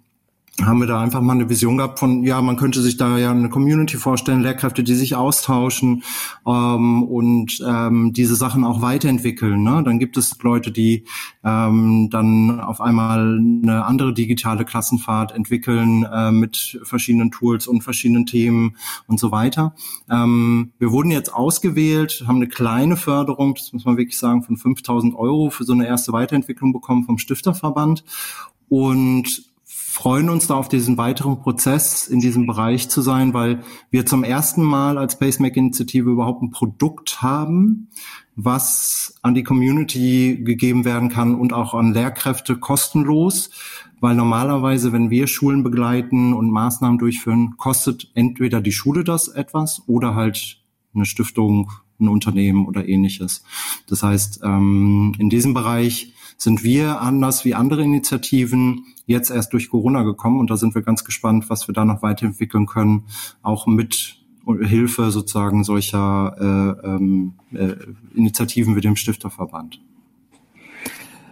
[0.66, 3.32] haben wir da einfach mal eine Vision gehabt von, ja, man könnte sich da ja
[3.32, 6.04] eine Community vorstellen, Lehrkräfte, die sich austauschen
[6.46, 9.64] ähm, und ähm, diese Sachen auch weiterentwickeln.
[9.64, 9.82] Ne?
[9.84, 11.06] Dann gibt es Leute, die
[11.44, 18.26] ähm, dann auf einmal eine andere digitale Klassenfahrt entwickeln äh, mit verschiedenen Tools und verschiedenen
[18.26, 18.76] Themen
[19.08, 19.76] und so weiter.
[20.10, 24.58] Ähm, wir wurden jetzt ausgewählt, haben eine kleine Förderung, das muss man wirklich sagen, von
[24.58, 28.04] 5000 Euro für so eine erste Weiterentwicklung bekommen vom Stifterverband
[28.70, 29.51] und
[29.92, 34.24] freuen uns da auf diesen weiteren Prozess in diesem Bereich zu sein, weil wir zum
[34.24, 37.90] ersten Mal als Pacemaker-Initiative überhaupt ein Produkt haben,
[38.38, 43.50] was an die Community gegeben werden kann und auch an Lehrkräfte kostenlos,
[44.00, 49.84] weil normalerweise, wenn wir Schulen begleiten und Maßnahmen durchführen, kostet entweder die Schule das etwas
[49.88, 50.64] oder halt
[50.96, 53.44] eine Stiftung, ein Unternehmen oder ähnliches.
[53.88, 59.70] Das heißt, ähm, in diesem Bereich sind wir anders wie andere Initiativen jetzt erst durch
[59.70, 63.06] Corona gekommen und da sind wir ganz gespannt, was wir da noch weiterentwickeln können,
[63.42, 66.36] auch mit Hilfe sozusagen solcher
[66.84, 67.76] äh, ähm, äh,
[68.16, 69.80] Initiativen wie dem Stifterverband.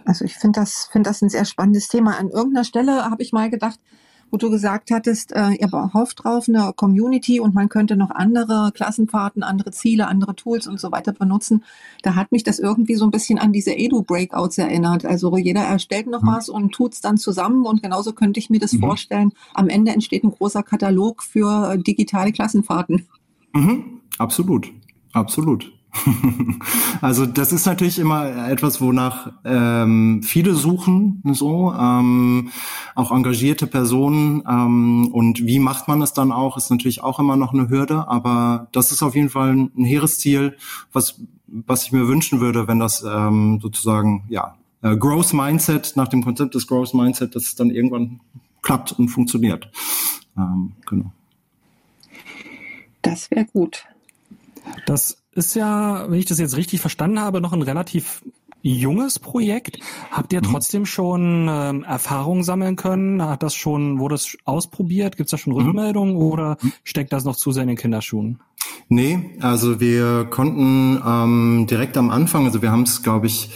[0.04, 2.18] Also ich finde das, finde das ein sehr spannendes Thema.
[2.18, 3.78] An irgendeiner Stelle habe ich mal gedacht,
[4.30, 8.72] wo du gesagt hattest, äh, ihr hofft drauf eine Community und man könnte noch andere
[8.74, 11.64] Klassenfahrten, andere Ziele, andere Tools und so weiter benutzen.
[12.02, 15.04] Da hat mich das irgendwie so ein bisschen an diese Edu-Breakouts erinnert.
[15.04, 16.28] Also jeder erstellt noch mhm.
[16.28, 18.80] was und tut's dann zusammen und genauso könnte ich mir das mhm.
[18.80, 19.32] vorstellen.
[19.54, 23.06] Am Ende entsteht ein großer Katalog für digitale Klassenfahrten.
[23.52, 24.00] Mhm.
[24.18, 24.70] Absolut,
[25.12, 25.72] absolut.
[27.00, 32.50] also das ist natürlich immer etwas, wonach ähm, viele suchen, so ähm,
[32.94, 37.36] auch engagierte Personen ähm, und wie macht man es dann auch, ist natürlich auch immer
[37.36, 40.56] noch eine Hürde, aber das ist auf jeden Fall ein hehres Ziel,
[40.92, 41.20] was
[41.52, 46.24] was ich mir wünschen würde, wenn das ähm, sozusagen ja äh, Growth Mindset nach dem
[46.24, 48.20] Konzept des Growth Mindset, dass es dann irgendwann
[48.62, 49.68] klappt und funktioniert.
[50.36, 51.12] Ähm, genau.
[53.02, 53.86] Das wäre gut.
[54.86, 58.22] Das ist ja, wenn ich das jetzt richtig verstanden habe, noch ein relativ
[58.62, 59.78] junges Projekt.
[60.10, 60.50] Habt ihr mhm.
[60.50, 63.22] trotzdem schon ähm, Erfahrungen sammeln können?
[63.22, 65.16] Hat das schon, wurde es ausprobiert?
[65.16, 65.60] Gibt es da schon mhm.
[65.60, 66.22] Rückmeldungen mhm.
[66.22, 68.40] oder steckt das noch zu sehr in den Kinderschuhen?
[68.88, 73.50] Nee, also wir konnten ähm, direkt am Anfang, also wir haben es, glaube ich,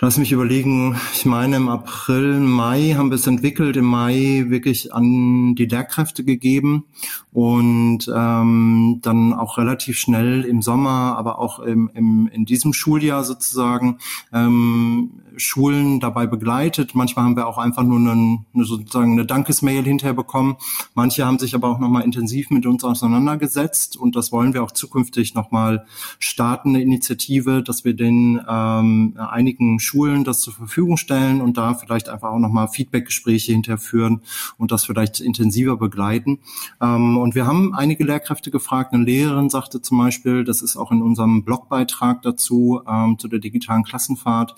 [0.00, 4.94] Lass mich überlegen, ich meine im April, Mai haben wir es entwickelt, im Mai wirklich
[4.94, 6.84] an die Lehrkräfte gegeben
[7.32, 13.24] und ähm, dann auch relativ schnell im Sommer, aber auch im, im, in diesem Schuljahr
[13.24, 13.98] sozusagen
[14.32, 16.94] ähm, Schulen dabei begleitet.
[16.94, 20.56] Manchmal haben wir auch einfach nur einen, eine, sozusagen eine Dankesmail hinterher bekommen.
[20.94, 24.72] Manche haben sich aber auch nochmal intensiv mit uns auseinandergesetzt und das wollen wir auch
[24.72, 25.86] zukünftig nochmal
[26.18, 31.74] starten, eine Initiative, dass wir den ähm, einigen Schulen das zur Verfügung stellen und da
[31.74, 34.22] vielleicht einfach auch nochmal Feedbackgespräche hinterher führen
[34.56, 36.38] und das vielleicht intensiver begleiten.
[36.80, 38.92] Ähm, und wir haben einige Lehrkräfte gefragt.
[38.92, 43.38] Eine Lehrerin sagte zum Beispiel, das ist auch in unserem Blogbeitrag dazu, ähm, zu der
[43.38, 44.54] digitalen Klassenfahrt,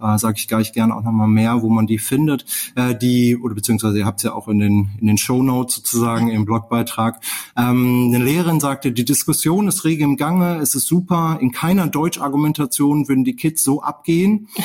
[0.00, 2.44] äh, sage ich gleich gerne auch nochmal mehr, wo man die findet.
[2.74, 5.76] Äh, die, oder beziehungsweise ihr habt es ja auch in den, in den Show Notes
[5.76, 7.20] sozusagen im Blogbeitrag.
[7.56, 11.86] Ähm, eine Lehrerin sagte, die Diskussion ist rege im Gange, es ist super, in keiner
[11.86, 14.48] Deutschargumentation würden die Kids so abgehen.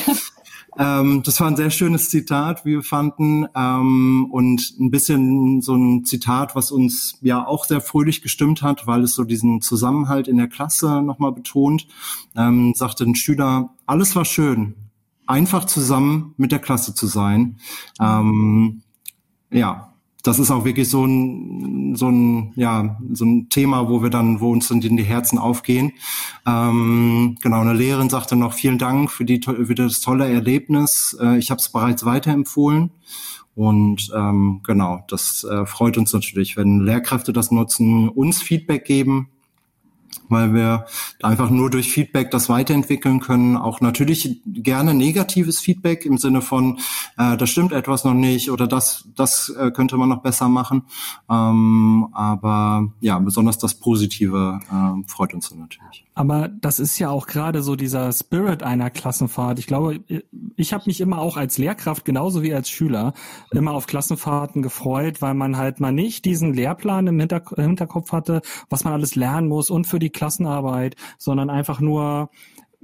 [0.77, 5.75] Ähm, das war ein sehr schönes Zitat, wie wir fanden, ähm, und ein bisschen so
[5.75, 10.27] ein Zitat, was uns ja auch sehr fröhlich gestimmt hat, weil es so diesen Zusammenhalt
[10.27, 11.87] in der Klasse nochmal betont.
[12.35, 14.75] Ähm, sagte ein Schüler, alles war schön,
[15.27, 17.57] einfach zusammen mit der Klasse zu sein.
[17.99, 18.81] Ähm,
[19.51, 19.93] ja,
[20.25, 24.39] das ist auch wirklich so ein, so ein, ja, so ein Thema, wo wir dann,
[24.39, 25.93] wo uns dann die Herzen aufgehen.
[26.47, 31.15] Ähm, genau, eine Lehrerin sagte noch vielen Dank für die, für das tolle Erlebnis.
[31.21, 32.91] Äh, ich habe es bereits weiterempfohlen.
[33.53, 39.29] Und ähm, genau, das äh, freut uns natürlich, wenn Lehrkräfte das nutzen, uns Feedback geben,
[40.29, 40.85] weil wir
[41.21, 43.57] einfach nur durch Feedback das weiterentwickeln können.
[43.57, 46.79] Auch natürlich gerne negatives Feedback im Sinne von,
[47.17, 50.83] äh, das stimmt etwas noch nicht oder das, das äh, könnte man noch besser machen.
[51.29, 56.05] Ähm, aber ja, besonders das Positive äh, freut uns dann natürlich.
[56.17, 59.59] Aber das ist ja auch gerade so dieser Spirit einer Klassenfahrt.
[59.59, 59.99] Ich glaube,
[60.55, 63.13] ich habe mich immer auch als Lehrkraft genauso wie als Schüler
[63.51, 68.85] immer auf Klassenfahrten gefreut, weil man halt mal nicht diesen Lehrplan im Hinterkopf hatte, was
[68.85, 72.29] man alles lernen muss und für die Klassenarbeit, sondern einfach nur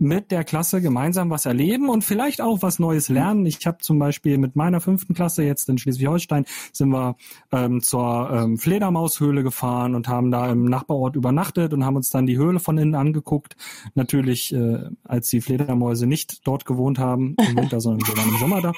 [0.01, 3.45] mit der Klasse gemeinsam was erleben und vielleicht auch was Neues lernen.
[3.45, 7.15] Ich habe zum Beispiel mit meiner fünften Klasse jetzt in Schleswig-Holstein sind wir
[7.51, 12.25] ähm, zur ähm, Fledermaushöhle gefahren und haben da im Nachbarort übernachtet und haben uns dann
[12.25, 13.55] die Höhle von innen angeguckt.
[13.93, 18.61] Natürlich, äh, als die Fledermäuse nicht dort gewohnt haben im Winter, sondern wir im Sommer
[18.61, 18.73] da.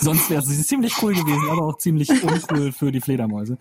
[0.00, 3.58] Sonst wäre sie ziemlich cool gewesen, aber auch ziemlich uncool für die Fledermäuse.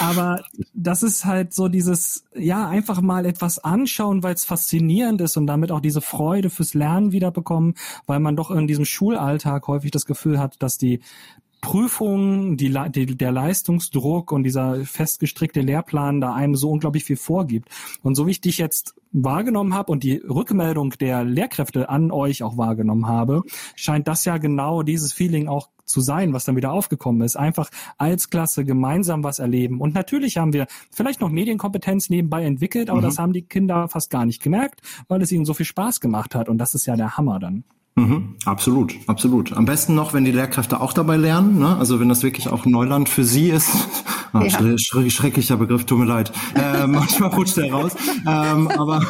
[0.00, 0.42] Aber
[0.74, 5.46] das ist halt so dieses, ja, einfach mal etwas anschauen, weil es faszinierend ist und
[5.46, 7.74] damit auch diese Freude fürs Lernen wiederbekommen,
[8.06, 11.00] weil man doch in diesem Schulalltag häufig das Gefühl hat, dass die
[11.60, 17.68] Prüfungen, die, die, der Leistungsdruck und dieser festgestrickte Lehrplan da einem so unglaublich viel vorgibt.
[18.02, 22.42] Und so wie ich dich jetzt wahrgenommen habe und die Rückmeldung der Lehrkräfte an euch
[22.42, 23.42] auch wahrgenommen habe,
[23.74, 27.36] scheint das ja genau dieses Feeling auch zu sein, was dann wieder aufgekommen ist.
[27.36, 29.80] Einfach als Klasse gemeinsam was erleben.
[29.80, 33.04] Und natürlich haben wir vielleicht noch Medienkompetenz nebenbei entwickelt, aber mhm.
[33.04, 36.34] das haben die Kinder fast gar nicht gemerkt, weil es ihnen so viel Spaß gemacht
[36.34, 36.48] hat.
[36.48, 37.64] Und das ist ja der Hammer dann.
[37.98, 39.54] Mhm, absolut, absolut.
[39.54, 41.78] Am besten noch, wenn die Lehrkräfte auch dabei lernen, ne?
[41.78, 43.70] also wenn das wirklich auch Neuland für sie ist.
[44.34, 44.76] Oh, ja.
[44.76, 46.30] schre schrecklicher Begriff, tut mir leid.
[46.56, 47.96] Ähm, manchmal rutscht der raus.
[48.26, 49.00] Ähm, aber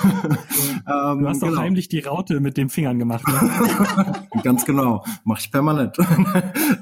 [0.87, 1.61] ähm, du hast doch genau.
[1.61, 3.27] heimlich die Raute mit den Fingern gemacht.
[3.27, 4.13] Ne?
[4.45, 5.97] Ganz genau, mache ich permanent.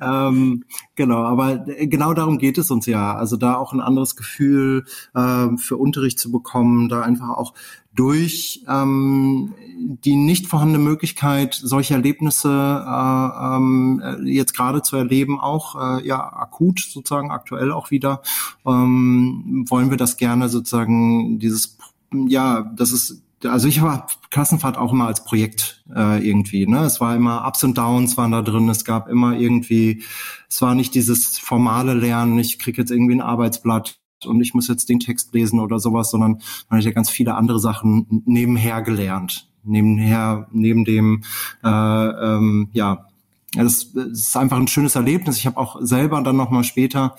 [0.02, 0.64] ähm,
[0.96, 3.14] genau, aber genau darum geht es uns ja.
[3.16, 7.54] Also da auch ein anderes Gefühl äh, für Unterricht zu bekommen, da einfach auch
[7.94, 15.98] durch ähm, die nicht vorhandene Möglichkeit, solche Erlebnisse äh, ähm, jetzt gerade zu erleben, auch
[15.98, 18.22] äh, ja akut sozusagen aktuell auch wieder,
[18.66, 21.78] ähm, wollen wir das gerne sozusagen dieses
[22.12, 26.66] ja, das ist also ich war Klassenfahrt auch immer als Projekt äh, irgendwie.
[26.66, 26.84] Ne?
[26.84, 28.68] Es war immer Ups und Downs waren da drin.
[28.68, 30.02] Es gab immer irgendwie,
[30.48, 32.38] es war nicht dieses formale Lernen.
[32.38, 36.10] Ich krieg jetzt irgendwie ein Arbeitsblatt und ich muss jetzt den Text lesen oder sowas,
[36.10, 39.48] sondern man hat ja ganz viele andere Sachen nebenher gelernt.
[39.64, 41.22] Nebenher, neben dem,
[41.62, 43.06] äh, ähm, ja,
[43.54, 45.38] das ist einfach ein schönes Erlebnis.
[45.38, 47.16] Ich habe auch selber dann nochmal später,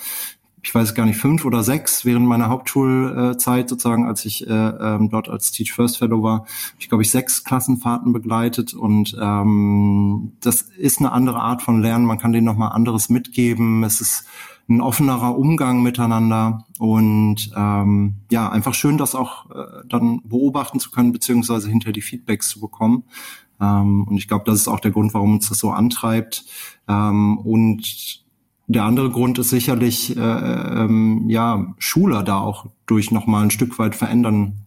[0.66, 5.10] ich weiß gar nicht, fünf oder sechs während meiner Hauptschulzeit sozusagen, als ich äh, ähm,
[5.10, 6.46] dort als Teach First Fellow war,
[6.80, 12.06] ich glaube ich sechs Klassenfahrten begleitet und ähm, das ist eine andere Art von Lernen.
[12.06, 13.84] Man kann denen nochmal anderes mitgeben.
[13.84, 14.26] Es ist
[14.68, 20.90] ein offenerer Umgang miteinander und ähm, ja, einfach schön, das auch äh, dann beobachten zu
[20.90, 23.04] können, beziehungsweise hinter die Feedbacks zu bekommen.
[23.62, 26.46] Ähm, und ich glaube, das ist auch der Grund, warum uns das so antreibt.
[26.88, 28.24] Ähm, und
[28.68, 33.78] der andere Grund ist sicherlich, äh, ähm, ja, Schüler da auch durch nochmal ein Stück
[33.78, 34.65] weit verändern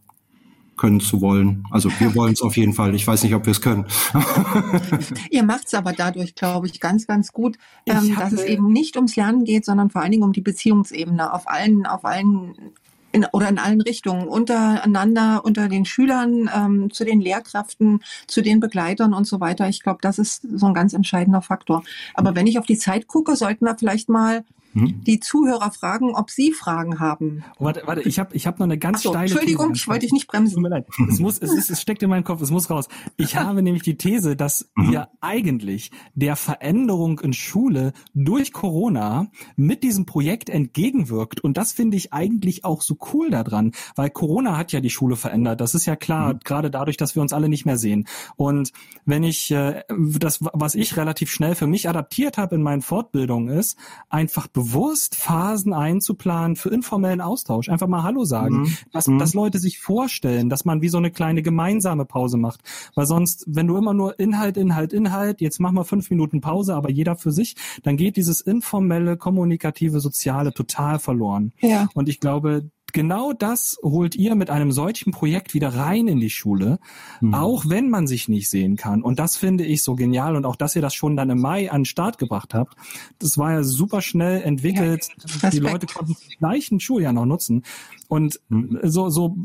[0.79, 1.65] können zu wollen.
[1.71, 2.95] Also wir wollen es auf jeden Fall.
[2.95, 3.85] Ich weiß nicht, ob wir es können.
[5.31, 8.97] Ihr macht es aber dadurch, glaube ich, ganz, ganz gut, ähm, dass es eben nicht
[8.97, 12.73] ums Lernen geht, sondern vor allen Dingen um die Beziehungsebene auf allen, auf allen
[13.13, 18.61] in, oder in allen Richtungen, untereinander, unter den Schülern, ähm, zu den Lehrkräften, zu den
[18.61, 19.69] Begleitern und so weiter.
[19.69, 21.83] Ich glaube, das ist so ein ganz entscheidender Faktor.
[22.15, 24.45] Aber wenn ich auf die Zeit gucke, sollten wir vielleicht mal
[24.81, 25.05] hm?
[25.05, 27.45] die Zuhörer fragen, ob sie Fragen haben.
[27.59, 29.83] Oh, warte, warte, ich habe ich hab noch eine ganz so, steile Entschuldigung, These.
[29.83, 30.55] ich wollte dich nicht bremsen.
[30.55, 30.87] Tut mir leid.
[31.09, 32.89] Es, muss, es, ist, es steckt in meinem Kopf, es muss raus.
[33.17, 34.93] Ich habe nämlich die These, dass mhm.
[34.93, 41.41] wir eigentlich der Veränderung in Schule durch Corona mit diesem Projekt entgegenwirkt.
[41.41, 45.17] Und das finde ich eigentlich auch so cool daran, weil Corona hat ja die Schule
[45.17, 45.61] verändert.
[45.61, 46.41] Das ist ja klar, mhm.
[46.45, 48.07] gerade dadurch, dass wir uns alle nicht mehr sehen.
[48.37, 48.73] Und
[49.05, 53.49] wenn ich äh, das, was ich relativ schnell für mich adaptiert habe in meinen Fortbildungen
[53.57, 53.77] ist,
[54.09, 54.68] einfach bewusst
[55.17, 57.69] Phasen einzuplanen für informellen Austausch.
[57.69, 58.63] Einfach mal Hallo sagen.
[58.63, 58.77] Mhm.
[58.93, 59.19] Dass, mhm.
[59.19, 62.61] dass Leute sich vorstellen, dass man wie so eine kleine gemeinsame Pause macht.
[62.95, 66.75] Weil sonst, wenn du immer nur Inhalt, Inhalt, Inhalt, jetzt mach mal fünf Minuten Pause,
[66.75, 71.53] aber jeder für sich, dann geht dieses informelle, kommunikative, soziale total verloren.
[71.61, 71.89] Ja.
[71.95, 76.31] Und ich glaube, genau das holt ihr mit einem solchen Projekt wieder rein in die
[76.31, 76.79] Schule,
[77.21, 77.35] mhm.
[77.35, 79.03] auch wenn man sich nicht sehen kann.
[79.03, 80.37] Und das finde ich so genial.
[80.37, 82.77] Und auch, dass ihr das schon dann im Mai an den Start gebracht habt,
[83.19, 85.09] das war ja super schnell entwickelt.
[85.43, 87.65] Ja, die Leute konnten das gleichen Schuljahr noch nutzen.
[88.09, 88.81] Und mhm.
[88.83, 89.37] so, so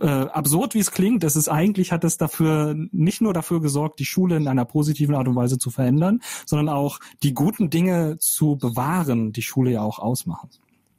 [0.00, 3.98] äh, absurd wie es klingt, es ist eigentlich hat es dafür nicht nur dafür gesorgt,
[3.98, 8.18] die Schule in einer positiven Art und Weise zu verändern, sondern auch die guten Dinge
[8.18, 10.50] zu bewahren, die Schule ja auch ausmachen.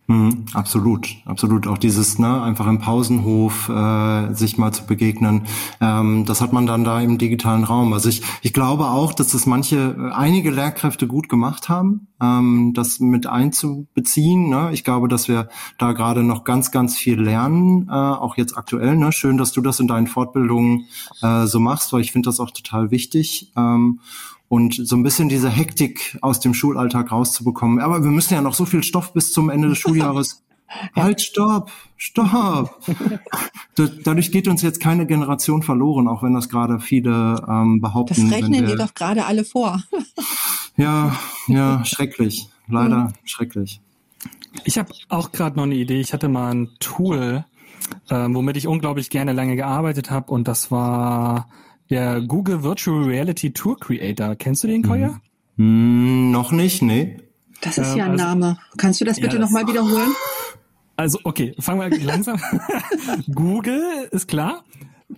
[0.07, 1.67] Mhm, absolut, absolut.
[1.67, 5.43] Auch dieses, ne, einfach im Pausenhof äh, sich mal zu begegnen,
[5.79, 7.93] ähm, das hat man dann da im digitalen Raum.
[7.93, 12.99] Also ich, ich glaube auch, dass das manche, einige Lehrkräfte gut gemacht haben, ähm, das
[12.99, 14.49] mit einzubeziehen.
[14.49, 14.71] Ne?
[14.73, 18.97] Ich glaube, dass wir da gerade noch ganz, ganz viel lernen, äh, auch jetzt aktuell.
[18.97, 19.13] Ne?
[19.13, 20.87] Schön, dass du das in deinen Fortbildungen
[21.21, 23.51] äh, so machst, weil ich finde das auch total wichtig.
[23.55, 23.99] Ähm,
[24.51, 27.79] und so ein bisschen diese Hektik aus dem Schulalltag rauszubekommen.
[27.79, 30.43] Aber wir müssen ja noch so viel Stoff bis zum Ende des Schuljahres.
[30.93, 32.81] halt, stopp, stopp.
[34.03, 38.29] Dadurch geht uns jetzt keine Generation verloren, auch wenn das gerade viele ähm, behaupten.
[38.29, 39.81] Das rechnen wir, die doch gerade alle vor.
[40.75, 41.15] ja,
[41.47, 42.49] ja, schrecklich.
[42.67, 43.13] Leider mhm.
[43.23, 43.79] schrecklich.
[44.65, 46.01] Ich habe auch gerade noch eine Idee.
[46.01, 47.45] Ich hatte mal ein Tool,
[48.09, 51.47] äh, womit ich unglaublich gerne lange gearbeitet habe und das war
[51.91, 54.35] der Google Virtual Reality Tour Creator.
[54.35, 55.19] Kennst du den, Koya?
[55.57, 57.17] Hm, noch nicht, nee.
[57.61, 58.57] Das ist ähm, ja ein also, Name.
[58.77, 60.15] Kannst du das bitte ja, nochmal wiederholen?
[60.95, 62.39] Also, okay, fangen wir langsam.
[63.35, 64.63] Google ist klar.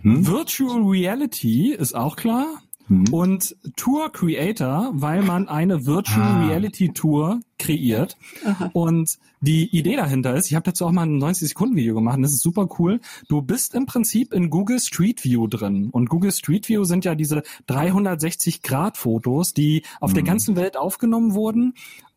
[0.02, 0.28] Hm?
[0.28, 2.63] Virtual Reality ist auch klar.
[2.88, 3.06] Hm.
[3.12, 6.48] Und Tour Creator, weil man eine Virtual ah.
[6.48, 8.18] Reality Tour kreiert.
[8.46, 8.70] Aha.
[8.74, 12.42] Und die Idee dahinter ist, ich habe dazu auch mal ein 90-Sekunden-Video gemacht, das ist
[12.42, 13.00] super cool.
[13.30, 15.90] Du bist im Prinzip in Google Street View drin.
[15.92, 20.16] Und Google Street View sind ja diese 360-Grad-Fotos, die auf mhm.
[20.16, 21.74] der ganzen Welt aufgenommen wurden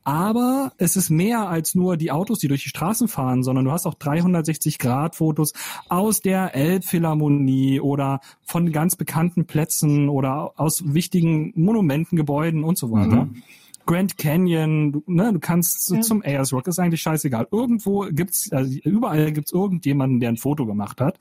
[0.07, 3.73] aber es ist mehr als nur die Autos, die durch die Straßen fahren, sondern du
[3.73, 5.53] hast auch 360 Grad Fotos
[5.89, 12.93] aus der Elbphilharmonie oder von ganz bekannten Plätzen oder aus wichtigen Monumenten, Gebäuden und so
[12.93, 13.25] weiter.
[13.25, 13.43] Mhm.
[13.85, 16.01] Grand Canyon, du, ne, du kannst ja.
[16.03, 17.49] zum Ayers Rock, ist eigentlich scheißegal.
[17.51, 21.19] Irgendwo gibt's, also überall gibt's irgendjemanden, der ein Foto gemacht hat.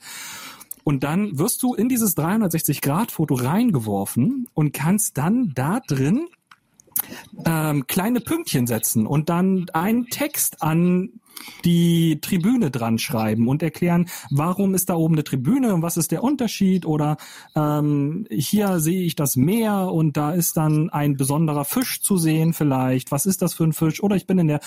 [0.83, 6.27] Und dann wirst du in dieses 360-Grad-Foto reingeworfen und kannst dann da drin
[7.45, 11.19] ähm, kleine Pünktchen setzen und dann einen Text an
[11.63, 16.11] die Tribüne dran schreiben und erklären, warum ist da oben eine Tribüne und was ist
[16.11, 17.17] der Unterschied oder
[17.55, 22.53] ähm, hier sehe ich das Meer und da ist dann ein besonderer Fisch zu sehen
[22.53, 23.11] vielleicht.
[23.11, 24.01] Was ist das für ein Fisch?
[24.01, 24.59] Oder ich bin in der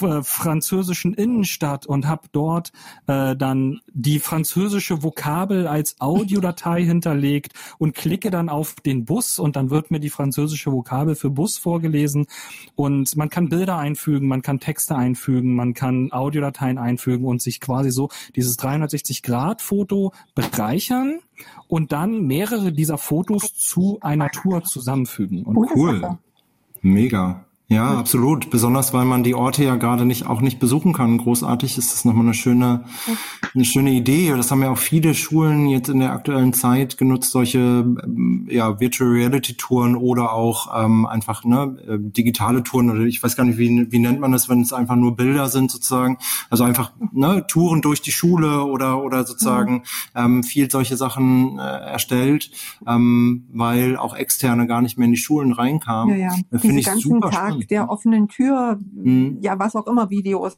[0.00, 2.72] äh, französischen Innenstadt und habe dort
[3.06, 9.56] äh, dann die französische Vokabel als Audiodatei hinterlegt und klicke dann auf den Bus und
[9.56, 12.26] dann wird mir die französische Vokabel für Bus vorgelesen
[12.74, 17.60] und man kann Bilder einfügen, man kann Texte einfügen, man kann Audiodateien einfügen und sich
[17.60, 21.20] quasi so dieses 360-Grad-Foto bereichern
[21.68, 25.44] und dann mehrere dieser Fotos zu einer Tour zusammenfügen.
[25.44, 26.18] Und cool.
[26.80, 27.44] Mega.
[27.72, 28.50] Ja, absolut.
[28.50, 31.16] Besonders weil man die Orte ja gerade nicht auch nicht besuchen kann.
[31.16, 32.84] Großartig ist das nochmal eine schöne,
[33.54, 34.30] eine schöne Idee.
[34.36, 38.78] Das haben ja auch viele Schulen jetzt in der aktuellen Zeit genutzt, solche ähm, ja,
[38.78, 43.44] Virtual Reality Touren oder auch ähm, einfach ne, äh, digitale Touren oder ich weiß gar
[43.44, 46.18] nicht, wie, wie nennt man das, wenn es einfach nur Bilder sind sozusagen.
[46.50, 49.82] Also einfach ne, Touren durch die Schule oder oder sozusagen mhm.
[50.14, 52.50] ähm, viel solche Sachen äh, erstellt,
[52.86, 56.18] ähm, weil auch Externe gar nicht mehr in die Schulen reinkamen.
[56.18, 56.58] Ja, ja.
[56.58, 59.38] Finde ich super Tag spannend der offenen Tür, mhm.
[59.40, 60.56] ja, was auch immer Videos.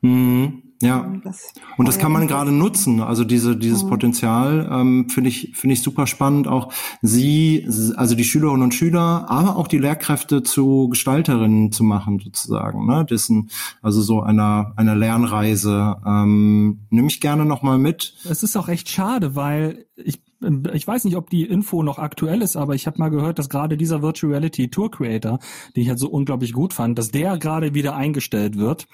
[0.00, 0.62] Mhm.
[0.80, 3.00] Ja, das und das kann man gerade nutzen.
[3.00, 3.88] Also diese dieses mhm.
[3.88, 6.46] Potenzial ähm, finde ich finde ich super spannend.
[6.46, 12.20] Auch sie, also die Schülerinnen und Schüler, aber auch die Lehrkräfte zu Gestalterinnen zu machen
[12.20, 12.86] sozusagen.
[12.86, 13.04] Ne?
[13.04, 13.50] Dessen
[13.82, 18.14] also so einer einer Lernreise ähm, nehme ich gerne noch mal mit.
[18.30, 20.22] Es ist auch echt schade, weil ich
[20.72, 23.48] ich weiß nicht, ob die Info noch aktuell ist, aber ich habe mal gehört, dass
[23.48, 25.40] gerade dieser Virtual Reality Tour Creator,
[25.74, 28.86] den ich halt so unglaublich gut fand, dass der gerade wieder eingestellt wird.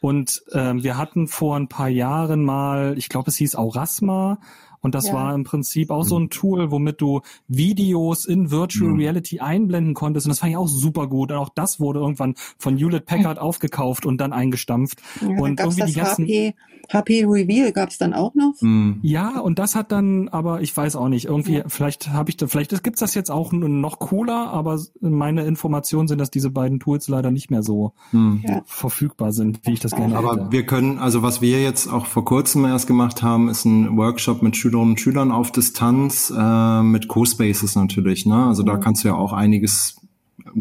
[0.00, 4.38] Und ähm, wir hatten vor ein paar Jahren mal, ich glaube, es hieß Aurasma,
[4.82, 5.14] und das ja.
[5.14, 8.98] war im Prinzip auch so ein Tool, womit du Videos in Virtual mhm.
[8.98, 10.26] Reality einblenden konntest.
[10.26, 11.30] Und das fand ich auch super gut.
[11.30, 15.00] Und auch das wurde irgendwann von Hewlett Packard aufgekauft und dann eingestampft.
[15.20, 16.54] Ja, und irgendwie die ganzen HP
[16.90, 18.54] HP Reveal gab es dann auch noch?
[18.60, 18.98] Mhm.
[19.02, 21.64] Ja, und das hat dann, aber ich weiß auch nicht, irgendwie, ja.
[21.66, 26.20] vielleicht habe ich da, vielleicht gibt's das jetzt auch noch cooler, aber meine Informationen sind,
[26.20, 28.42] dass diese beiden Tools leider nicht mehr so mhm.
[28.64, 30.40] verfügbar sind, wie ich das gerne aber hätte.
[30.42, 33.96] Aber wir können, also was wir jetzt auch vor kurzem erst gemacht haben, ist ein
[33.96, 38.46] Workshop mit Schülerinnen und Schülern auf Distanz, äh, mit Co-Spaces natürlich, ne?
[38.46, 38.66] Also mhm.
[38.66, 39.96] da kannst du ja auch einiges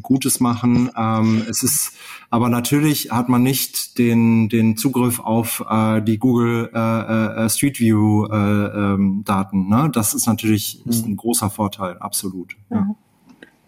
[0.01, 0.91] Gutes machen.
[0.95, 1.93] Ähm, es ist,
[2.29, 7.79] aber natürlich hat man nicht den den Zugriff auf äh, die Google äh, äh, Street
[7.79, 9.69] View äh, ähm, Daten.
[9.69, 9.89] Ne?
[9.93, 12.55] Das ist natürlich ist ein großer Vorteil, absolut.
[12.69, 12.95] Ja.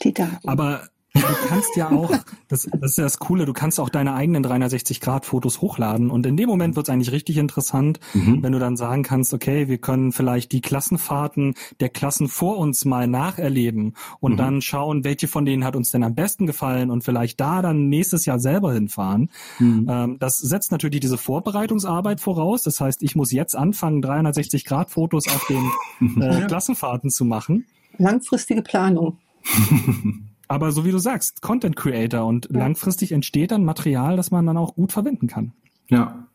[0.03, 0.47] Die Daten.
[0.47, 0.81] Aber
[1.13, 2.11] Du kannst ja auch,
[2.47, 6.09] das, das ist ja das Coole, du kannst auch deine eigenen 360-Grad-Fotos hochladen.
[6.09, 8.41] Und in dem Moment wird es eigentlich richtig interessant, mhm.
[8.41, 12.83] wenn du dann sagen kannst, okay, wir können vielleicht die Klassenfahrten der Klassen vor uns
[12.85, 14.37] mal nacherleben und mhm.
[14.37, 17.89] dann schauen, welche von denen hat uns denn am besten gefallen und vielleicht da dann
[17.89, 19.29] nächstes Jahr selber hinfahren.
[19.59, 19.87] Mhm.
[19.87, 22.63] Ähm, das setzt natürlich diese Vorbereitungsarbeit voraus.
[22.63, 27.67] Das heißt, ich muss jetzt anfangen, 360-Grad-Fotos auf den äh, Klassenfahrten zu machen.
[27.99, 29.19] Langfristige Planung.
[30.47, 32.59] Aber so wie du sagst, Content Creator und ja.
[32.59, 35.53] langfristig entsteht dann Material, das man dann auch gut verwenden kann.
[35.89, 36.27] Ja.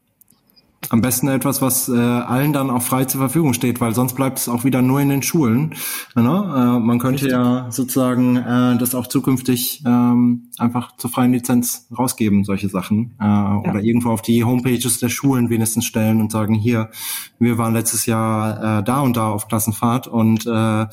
[0.91, 4.39] Am besten etwas, was äh, allen dann auch frei zur Verfügung steht, weil sonst bleibt
[4.39, 5.75] es auch wieder nur in den Schulen.
[6.15, 6.23] Ne?
[6.23, 7.33] Äh, man könnte Richtig.
[7.33, 13.17] ja sozusagen äh, das auch zukünftig ähm, einfach zur freien Lizenz rausgeben, solche Sachen.
[13.21, 13.61] Äh, ja.
[13.69, 16.91] Oder irgendwo auf die Homepages der Schulen wenigstens stellen und sagen, hier,
[17.39, 20.87] wir waren letztes Jahr äh, da und da auf Klassenfahrt und äh,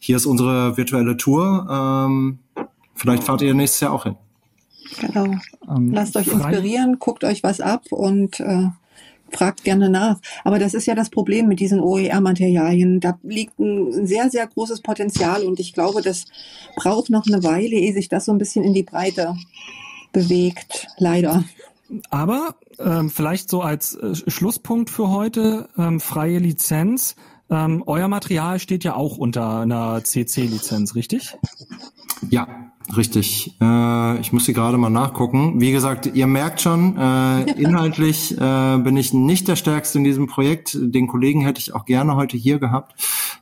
[0.00, 1.68] hier ist unsere virtuelle Tour.
[1.70, 2.38] Ähm,
[2.96, 4.16] Vielleicht fahrt ihr nächstes Jahr auch hin.
[5.00, 5.26] Genau.
[5.68, 8.68] Ähm, Lasst euch inspirieren, guckt euch was ab und äh,
[9.30, 10.18] fragt gerne nach.
[10.44, 13.00] Aber das ist ja das Problem mit diesen OER-Materialien.
[13.00, 16.24] Da liegt ein sehr, sehr großes Potenzial und ich glaube, das
[16.76, 19.36] braucht noch eine Weile, ehe sich das so ein bisschen in die Breite
[20.12, 20.86] bewegt.
[20.98, 21.44] Leider.
[22.10, 27.16] Aber ähm, vielleicht so als äh, Schlusspunkt für heute, ähm, freie Lizenz.
[27.48, 31.36] Ähm, euer Material steht ja auch unter einer CC-Lizenz, richtig?
[32.28, 33.56] Ja, Richtig.
[33.60, 35.60] Äh, ich muss sie gerade mal nachgucken.
[35.60, 40.26] Wie gesagt, ihr merkt schon, äh, inhaltlich äh, bin ich nicht der Stärkste in diesem
[40.26, 40.78] Projekt.
[40.80, 42.94] Den Kollegen hätte ich auch gerne heute hier gehabt.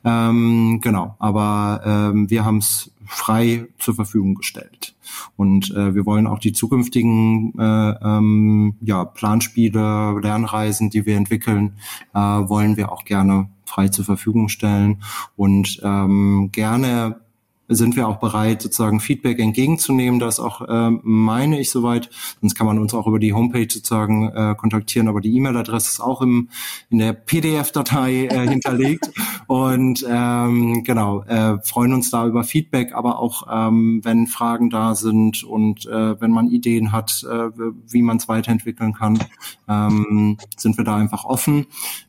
[0.03, 4.95] Ähm, genau, aber ähm, wir haben es frei zur Verfügung gestellt.
[5.37, 11.77] Und äh, wir wollen auch die zukünftigen äh, ähm, ja, Planspiele, Lernreisen, die wir entwickeln,
[12.13, 15.01] äh, wollen wir auch gerne frei zur Verfügung stellen
[15.35, 17.19] und ähm, gerne
[17.67, 20.19] sind wir auch bereit, sozusagen Feedback entgegenzunehmen.
[20.19, 22.09] Das auch, äh, meine ich, soweit.
[22.41, 25.99] Sonst kann man uns auch über die Homepage sozusagen äh, kontaktieren, aber die E-Mail-Adresse ist
[25.99, 26.49] auch im,
[26.89, 29.09] in der PDF-Datei äh, hinterlegt.
[29.47, 34.95] Und ähm, genau, äh, freuen uns da über Feedback, aber auch ähm, wenn Fragen da
[34.95, 37.49] sind und äh, wenn man Ideen hat, äh,
[37.87, 39.19] wie man es weiterentwickeln kann,
[39.67, 41.67] ähm, sind wir da einfach offen.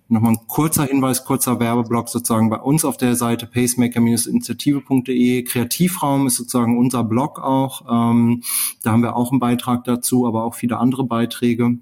[0.09, 5.43] Nochmal ein kurzer Hinweis, kurzer Werbeblock sozusagen bei uns auf der Seite pacemaker-initiative.de.
[5.43, 7.83] Kreativraum ist sozusagen unser Blog auch.
[7.91, 8.45] Ähm,
[8.85, 11.79] da haben wir auch einen Beitrag dazu, aber auch viele andere Beiträge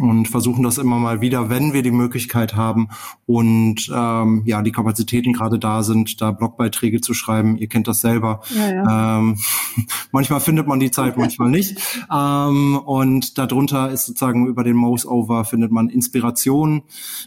[0.00, 2.88] und versuchen das immer mal wieder, wenn wir die Möglichkeit haben
[3.26, 7.56] und ähm, ja die Kapazitäten gerade da sind, da Blogbeiträge zu schreiben.
[7.56, 8.40] Ihr kennt das selber.
[8.54, 9.18] Ja, ja.
[9.18, 9.38] Ähm,
[10.12, 11.78] manchmal findet man die Zeit, manchmal nicht.
[12.12, 16.82] Ähm, und darunter ist sozusagen über den Mouse Over findet man Inspiration.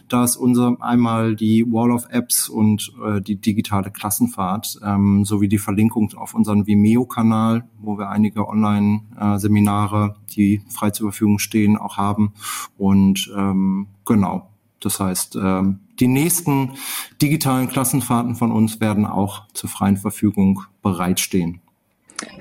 [0.08, 5.48] Da ist unser einmal die Wall of Apps und äh, die digitale Klassenfahrt ähm, sowie
[5.48, 11.76] die Verlinkung auf unseren Vimeo-Kanal, wo wir einige Online-Seminare, äh, die frei zur Verfügung stehen,
[11.76, 12.32] auch haben.
[12.76, 14.50] Und ähm, genau,
[14.80, 16.72] das heißt, ähm, die nächsten
[17.20, 21.60] digitalen Klassenfahrten von uns werden auch zur freien Verfügung bereitstehen.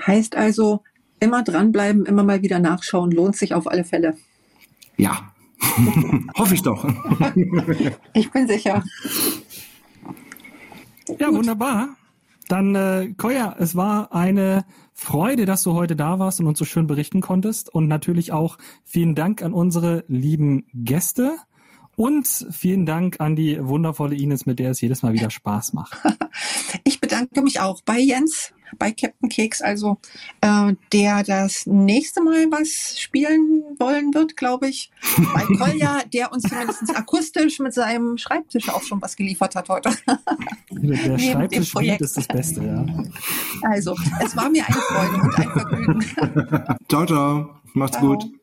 [0.05, 0.83] Heißt also,
[1.19, 4.17] immer dranbleiben, immer mal wieder nachschauen, lohnt sich auf alle Fälle.
[4.97, 5.31] Ja,
[6.37, 6.85] hoffe ich doch.
[8.13, 8.83] ich bin sicher.
[11.19, 11.89] Ja, wunderbar.
[12.47, 14.65] dann äh, Koya, es war eine
[14.99, 17.69] Freude, dass du heute da warst und uns so schön berichten konntest.
[17.69, 21.37] Und natürlich auch vielen Dank an unsere lieben Gäste.
[21.95, 25.95] Und vielen Dank an die wundervolle Ines, mit der es jedes Mal wieder Spaß macht.
[27.17, 29.97] Ich bedanke mich auch bei Jens, bei Captain Keks, also
[30.41, 34.91] äh, der das nächste Mal was spielen wollen wird, glaube ich.
[35.33, 39.89] Bei Kolja, der uns zumindest akustisch mit seinem Schreibtisch auch schon was geliefert hat heute.
[40.69, 42.85] Der Schreibtisch ist das Beste, ja.
[43.63, 46.79] Also, es war mir eine Freude und ein Vergnügen.
[46.87, 47.49] Ciao, ciao.
[47.73, 48.15] Macht's ciao.
[48.15, 48.36] gut.